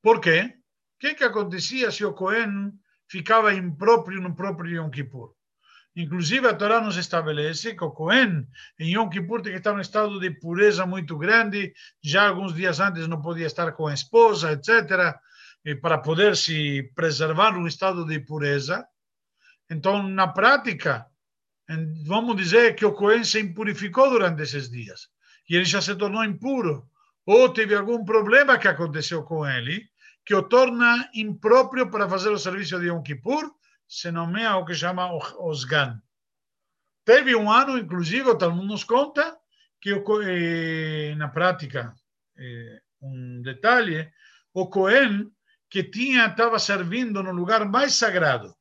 Por 0.00 0.20
quê? 0.20 0.54
O 0.96 0.98
que, 0.98 1.14
que 1.14 1.24
acontecia 1.24 1.90
se 1.90 2.04
o 2.04 2.14
Cohen 2.14 2.72
ficava 3.08 3.52
impróprio 3.52 4.22
no 4.22 4.34
próprio 4.34 4.76
Yom 4.76 4.90
Kippur? 4.90 5.34
Inclusive, 5.94 6.48
a 6.48 6.54
Torá 6.54 6.80
nos 6.80 6.96
estabelece 6.96 7.74
que 7.74 7.84
o 7.84 7.90
Cohen, 7.90 8.46
em 8.78 8.94
Yom 8.94 9.10
Kippur, 9.10 9.42
tem 9.42 9.52
que 9.52 9.58
estar 9.58 9.72
em 9.72 9.76
um 9.76 9.80
estado 9.80 10.18
de 10.18 10.30
pureza 10.30 10.86
muito 10.86 11.18
grande, 11.18 11.74
já 12.02 12.28
alguns 12.28 12.54
dias 12.54 12.80
antes 12.80 13.06
não 13.06 13.20
podia 13.20 13.46
estar 13.46 13.72
com 13.72 13.86
a 13.86 13.94
esposa, 13.94 14.52
etc., 14.52 15.14
para 15.80 15.98
poder 15.98 16.36
se 16.36 16.90
preservar 16.94 17.56
um 17.56 17.66
estado 17.66 18.06
de 18.06 18.18
pureza. 18.20 18.84
Então, 19.70 20.02
na 20.02 20.26
prática, 20.26 21.06
vamos 22.06 22.36
dizer 22.36 22.74
que 22.74 22.84
o 22.84 22.92
Cohen 22.92 23.22
se 23.22 23.40
impurificou 23.40 24.10
durante 24.10 24.42
esses 24.42 24.70
dias 24.70 25.08
e 25.48 25.54
ele 25.54 25.64
já 25.64 25.80
se 25.82 25.94
tornou 25.94 26.24
impuro, 26.24 26.88
ou 27.26 27.50
teve 27.50 27.74
algum 27.74 28.04
problema 28.04 28.58
que 28.58 28.66
aconteceu 28.66 29.22
com 29.22 29.46
ele, 29.46 29.86
que 30.24 30.34
o 30.34 30.42
torna 30.42 31.08
impróprio 31.14 31.90
para 31.90 32.08
fazer 32.08 32.30
o 32.30 32.38
serviço 32.38 32.80
de 32.80 32.86
Yom 32.86 33.02
Kippur 33.02 33.52
se 33.88 34.10
nomeia 34.10 34.56
o 34.56 34.64
que 34.64 34.74
chama 34.74 35.12
Osgan. 35.12 36.00
Teve 37.04 37.34
um 37.34 37.50
ano, 37.50 37.76
inclusive, 37.76 38.30
o 38.30 38.38
Talmud 38.38 38.66
nos 38.66 38.84
conta, 38.84 39.36
que 39.80 39.90
eh, 39.90 41.14
na 41.16 41.28
prática, 41.28 41.92
eh, 42.38 42.80
um 43.00 43.42
detalhe, 43.42 44.10
o 44.54 44.68
Cohen 44.68 45.30
que 45.68 45.82
tinha 45.82 46.26
estava 46.26 46.58
servindo 46.58 47.22
no 47.22 47.32
lugar 47.32 47.64
mais 47.64 47.94
sagrado, 47.94 48.54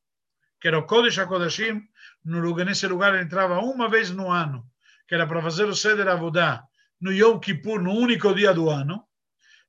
que 0.60 0.68
era 0.68 0.80
o 0.80 0.88
Kodesh 0.88 1.20
HaKodeshim, 1.20 1.84
no 2.24 2.56
nesse 2.64 2.88
lugar 2.88 3.16
entrava 3.22 3.60
uma 3.60 3.88
vez 3.88 4.10
no 4.10 4.32
ano, 4.32 4.66
que 5.08 5.14
era 5.14 5.28
para 5.28 5.42
fazer 5.42 5.66
o 5.66 5.76
Seder 5.76 6.08
Avodá, 6.08 6.64
no 7.00 7.12
Yom 7.12 7.38
Kippur, 7.40 7.82
no 7.82 7.92
único 7.92 8.34
dia 8.34 8.54
do 8.54 8.70
ano. 8.70 9.04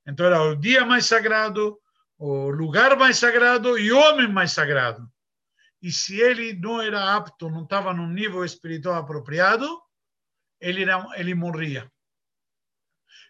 Então 0.07 0.27
era 0.27 0.41
o 0.43 0.55
dia 0.55 0.87
mais 0.87 1.07
sagrado, 1.07 1.79
o 2.17 2.49
lugar 2.49 2.97
mais 2.97 3.19
sagrado 3.19 3.79
e 3.79 3.93
o 3.93 3.99
homem 3.99 4.29
mais 4.29 4.53
sagrado 4.53 5.12
e 5.83 5.91
se 5.91 6.21
ele 6.21 6.53
não 6.53 6.81
era 6.81 7.17
apto, 7.17 7.51
não 7.51 7.65
estava 7.65 7.93
num 7.93 8.09
nível 8.09 8.45
espiritual 8.45 8.95
apropriado, 8.95 9.67
ele, 10.61 10.83
era, 10.83 11.05
ele 11.17 11.35
morria. 11.35 11.91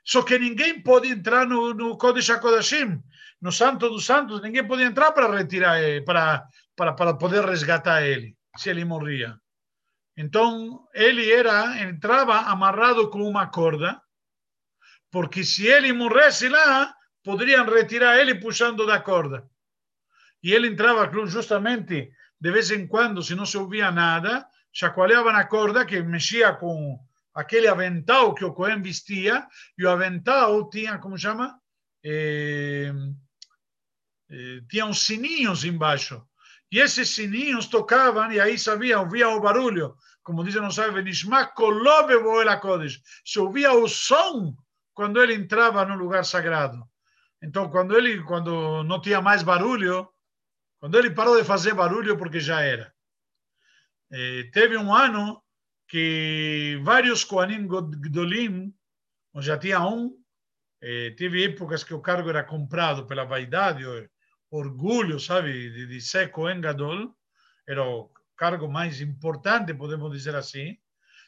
Só 0.04 0.22
que 0.22 0.38
ninguém 0.38 0.82
pode 0.82 1.08
entrar 1.08 1.46
no, 1.46 1.72
no 1.72 1.96
Kodesh 1.96 2.28
HaKodashim, 2.28 3.02
no 3.40 3.50
Santo 3.50 3.88
dos 3.88 4.04
Santos, 4.04 4.42
ninguém 4.42 4.66
pode 4.66 4.82
entrar 4.82 5.12
para 5.12 5.34
retirar, 5.34 5.78
para, 6.04 6.46
para, 6.76 6.92
para 6.92 7.14
poder 7.14 7.44
resgatar 7.44 8.02
ele, 8.02 8.36
se 8.58 8.68
ele 8.68 8.84
morria. 8.84 9.38
Então, 10.14 10.86
ele 10.92 11.32
era, 11.32 11.80
entrava 11.82 12.36
amarrado 12.40 13.08
com 13.08 13.22
uma 13.22 13.46
corda, 13.46 14.00
porque 15.10 15.42
se 15.42 15.66
ele 15.66 15.92
morresse 15.92 16.48
lá, 16.48 16.94
poderiam 17.24 17.64
retirar 17.64 18.18
ele 18.18 18.34
puxando 18.34 18.86
da 18.86 19.00
corda. 19.00 19.48
E 20.42 20.52
ele 20.52 20.68
entrava 20.68 21.10
justamente 21.26 22.12
de 22.42 22.50
vez 22.50 22.72
em 22.72 22.88
quando, 22.88 23.22
se 23.22 23.36
não 23.36 23.46
se 23.46 23.56
ouvia 23.56 23.92
nada, 23.92 24.44
chacoalhava 24.72 25.30
na 25.32 25.44
corda 25.46 25.86
que 25.86 26.02
mexia 26.02 26.52
com 26.52 26.98
aquele 27.32 27.68
avental 27.68 28.34
que 28.34 28.44
o 28.44 28.52
Cohen 28.52 28.82
vestia, 28.82 29.46
e 29.78 29.84
o 29.84 29.88
avental 29.88 30.68
tinha, 30.68 30.98
como 30.98 31.16
chama? 31.16 31.56
Tinha 34.68 34.84
uns 34.84 35.06
sininhos 35.06 35.64
embaixo. 35.64 36.20
E 36.72 36.80
esses 36.80 37.10
sininhos 37.10 37.68
tocavam, 37.68 38.32
e 38.32 38.40
aí 38.40 38.58
sabia, 38.58 38.98
ouvia 38.98 39.28
o 39.28 39.40
barulho. 39.40 39.94
Como 40.24 40.42
dizem, 40.42 40.60
não 40.60 40.72
sabe, 40.72 41.00
Nishma 41.00 41.48
Boela 41.54 42.56
Kodesh. 42.56 43.00
Se 43.24 43.38
ouvia 43.38 43.72
o 43.72 43.86
som 43.86 44.52
quando 44.92 45.22
ele 45.22 45.34
entrava 45.34 45.84
no 45.84 45.94
lugar 45.94 46.24
sagrado. 46.24 46.82
Então, 47.40 47.70
quando 47.70 47.96
ele, 47.96 48.20
quando 48.24 48.82
não 48.82 49.00
tinha 49.00 49.20
mais 49.20 49.44
barulho, 49.44 50.08
quando 50.82 50.98
ele 50.98 51.12
parou 51.12 51.38
de 51.38 51.44
fazer 51.44 51.74
barulho, 51.74 52.18
porque 52.18 52.40
já 52.40 52.60
era. 52.60 52.92
Eh, 54.10 54.50
teve 54.52 54.76
um 54.76 54.92
ano 54.92 55.40
que 55.86 56.80
vários 56.82 57.22
Koanim 57.22 57.68
Gdolim, 57.68 58.74
já 59.36 59.56
tinha 59.56 59.80
um, 59.80 60.12
eh, 60.82 61.14
teve 61.16 61.44
épocas 61.44 61.84
que 61.84 61.94
o 61.94 62.00
cargo 62.00 62.30
era 62.30 62.42
comprado 62.42 63.06
pela 63.06 63.22
vaidade, 63.24 63.84
orgulho, 64.50 65.20
sabe, 65.20 65.52
de, 65.70 65.86
de 65.86 66.00
ser 66.00 66.32
Kohen 66.32 66.60
Gadol, 66.60 67.16
era 67.64 67.84
o 67.84 68.10
cargo 68.36 68.66
mais 68.68 69.00
importante, 69.00 69.72
podemos 69.72 70.10
dizer 70.10 70.34
assim, 70.34 70.76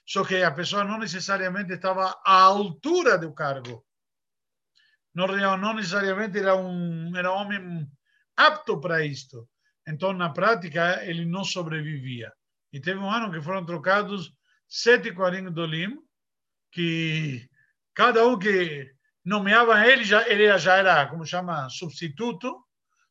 só 0.05 0.25
que 0.25 0.43
a 0.43 0.51
pessoa 0.51 0.83
não 0.83 0.99
necessariamente 0.99 1.73
estava 1.73 2.21
à 2.27 2.41
altura 2.41 3.17
do 3.17 3.33
cargo. 3.33 3.87
Não, 5.15 5.29
não 5.57 5.75
necessariamente 5.75 6.41
era 6.41 6.57
um, 6.57 7.17
era 7.17 7.33
um 7.33 7.37
homem 7.37 7.89
apto 8.37 8.81
para 8.81 9.05
isto. 9.05 9.49
Então, 9.87 10.13
na 10.13 10.31
prática, 10.31 11.05
ele 11.05 11.25
não 11.25 11.45
sobrevivia. 11.45 12.33
E 12.73 12.81
teve 12.81 12.99
um 12.99 13.11
ano 13.11 13.31
que 13.31 13.41
foram 13.41 13.65
trocados 13.65 14.33
sete 14.69 15.13
Kohanim 15.13 15.53
Dolim, 15.53 15.99
que 16.73 17.49
cada 17.95 18.27
um 18.27 18.39
que 18.39 18.91
nomeava 19.25 19.87
ele, 19.87 20.05
já, 20.05 20.29
ele 20.29 20.57
já 20.59 20.77
era, 20.77 21.07
como 21.07 21.25
chama, 21.25 21.69
substituto. 21.69 22.65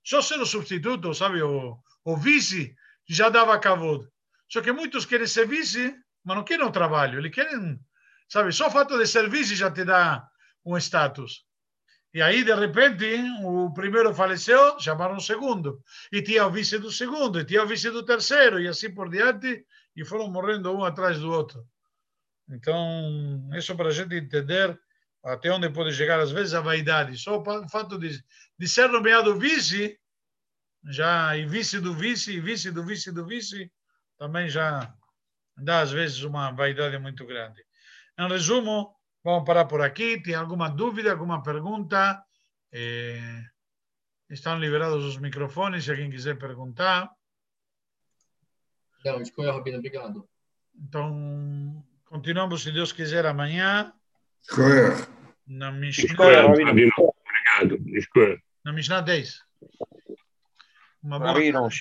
Só 0.03 0.21
sendo 0.21 0.45
substituto, 0.45 1.13
sabe, 1.13 1.41
o, 1.41 1.77
o 2.03 2.17
vice 2.17 2.75
já 3.07 3.29
dava 3.29 3.57
cavalo. 3.59 4.11
Só 4.49 4.61
que 4.61 4.71
muitos 4.71 5.05
querem 5.05 5.27
ser 5.27 5.47
vice, 5.47 5.95
mas 6.23 6.35
não 6.35 6.43
querem 6.43 6.65
o 6.65 6.71
trabalho. 6.71 7.19
Eles 7.19 7.33
querem, 7.33 7.79
sabe, 8.27 8.51
só 8.51 8.67
o 8.67 8.71
fato 8.71 8.97
de 8.97 9.07
ser 9.07 9.29
vice 9.29 9.55
já 9.55 9.71
te 9.71 9.85
dá 9.85 10.27
um 10.65 10.77
status. 10.77 11.45
E 12.13 12.21
aí, 12.21 12.43
de 12.43 12.53
repente, 12.53 13.05
o 13.43 13.73
primeiro 13.73 14.13
faleceu, 14.13 14.79
chamaram 14.79 15.17
o 15.17 15.21
segundo. 15.21 15.83
E 16.11 16.21
tinha 16.21 16.45
o 16.45 16.51
vice 16.51 16.77
do 16.77 16.91
segundo, 16.91 17.39
e 17.39 17.45
tinha 17.45 17.63
o 17.63 17.67
vice 17.67 17.89
do 17.89 18.05
terceiro, 18.05 18.61
e 18.61 18.67
assim 18.67 18.93
por 18.93 19.09
diante, 19.09 19.65
e 19.95 20.05
foram 20.05 20.29
morrendo 20.29 20.71
um 20.71 20.83
atrás 20.83 21.19
do 21.19 21.31
outro. 21.31 21.65
Então, 22.49 23.49
isso 23.53 23.75
para 23.75 23.87
a 23.87 23.91
gente 23.91 24.13
entender 24.15 24.79
até 25.23 25.51
onde 25.51 25.69
pode 25.69 25.91
chegar, 25.93 26.19
às 26.19 26.29
vezes, 26.29 26.53
a 26.53 26.61
vaidade. 26.61 27.17
Só 27.17 27.41
o 27.41 27.69
fato 27.69 27.97
de, 27.97 28.23
de 28.59 28.67
ser 28.67 28.89
nomeado 28.89 29.39
vice, 29.39 29.97
já, 30.85 31.35
e 31.35 31.45
vice 31.45 31.79
do 31.79 31.93
vice, 31.93 32.33
e 32.33 32.39
vice 32.39 32.69
do 32.69 32.83
vice 32.83 33.11
do 33.11 33.25
vice, 33.25 33.71
também 34.19 34.49
já 34.49 34.93
dá, 35.57 35.79
às 35.79 35.91
vezes, 35.91 36.21
uma 36.21 36.51
vaidade 36.51 36.97
muito 36.99 37.25
grande. 37.25 37.63
Em 38.19 38.27
resumo, 38.27 38.92
Vamos 39.23 39.45
parar 39.45 39.65
por 39.65 39.81
aqui. 39.81 40.21
Tem 40.21 40.35
alguma 40.35 40.69
dúvida, 40.69 41.11
alguma 41.11 41.41
pergunta? 41.41 42.21
Eh, 42.71 43.43
estão 44.29 44.59
liberados 44.59 45.05
os 45.05 45.17
microfones, 45.17 45.85
se 45.85 45.91
alguém 45.91 46.09
quiser 46.09 46.37
perguntar. 46.37 47.09
Não, 49.05 49.21
escolha, 49.21 49.53
Rabino, 49.53 49.77
obrigado. 49.77 50.27
Então, 50.75 51.83
continuamos, 52.05 52.63
se 52.63 52.71
Deus 52.71 52.91
quiser, 52.91 53.25
amanhã. 53.25 53.93
Escolha. 54.41 55.07
Na 55.45 55.71
Mishnah. 55.71 56.05
Escolha, 56.05 56.41
Rabino. 56.41 56.91
Obrigado. 56.97 57.89
Escolha. 57.97 58.41
Na 58.63 58.73
Mishnah 58.73 59.01
10. 59.01 59.41
Uma 61.01 61.19
boa 61.19 61.33
Rabino, 61.33 61.61
tarde 61.61 61.75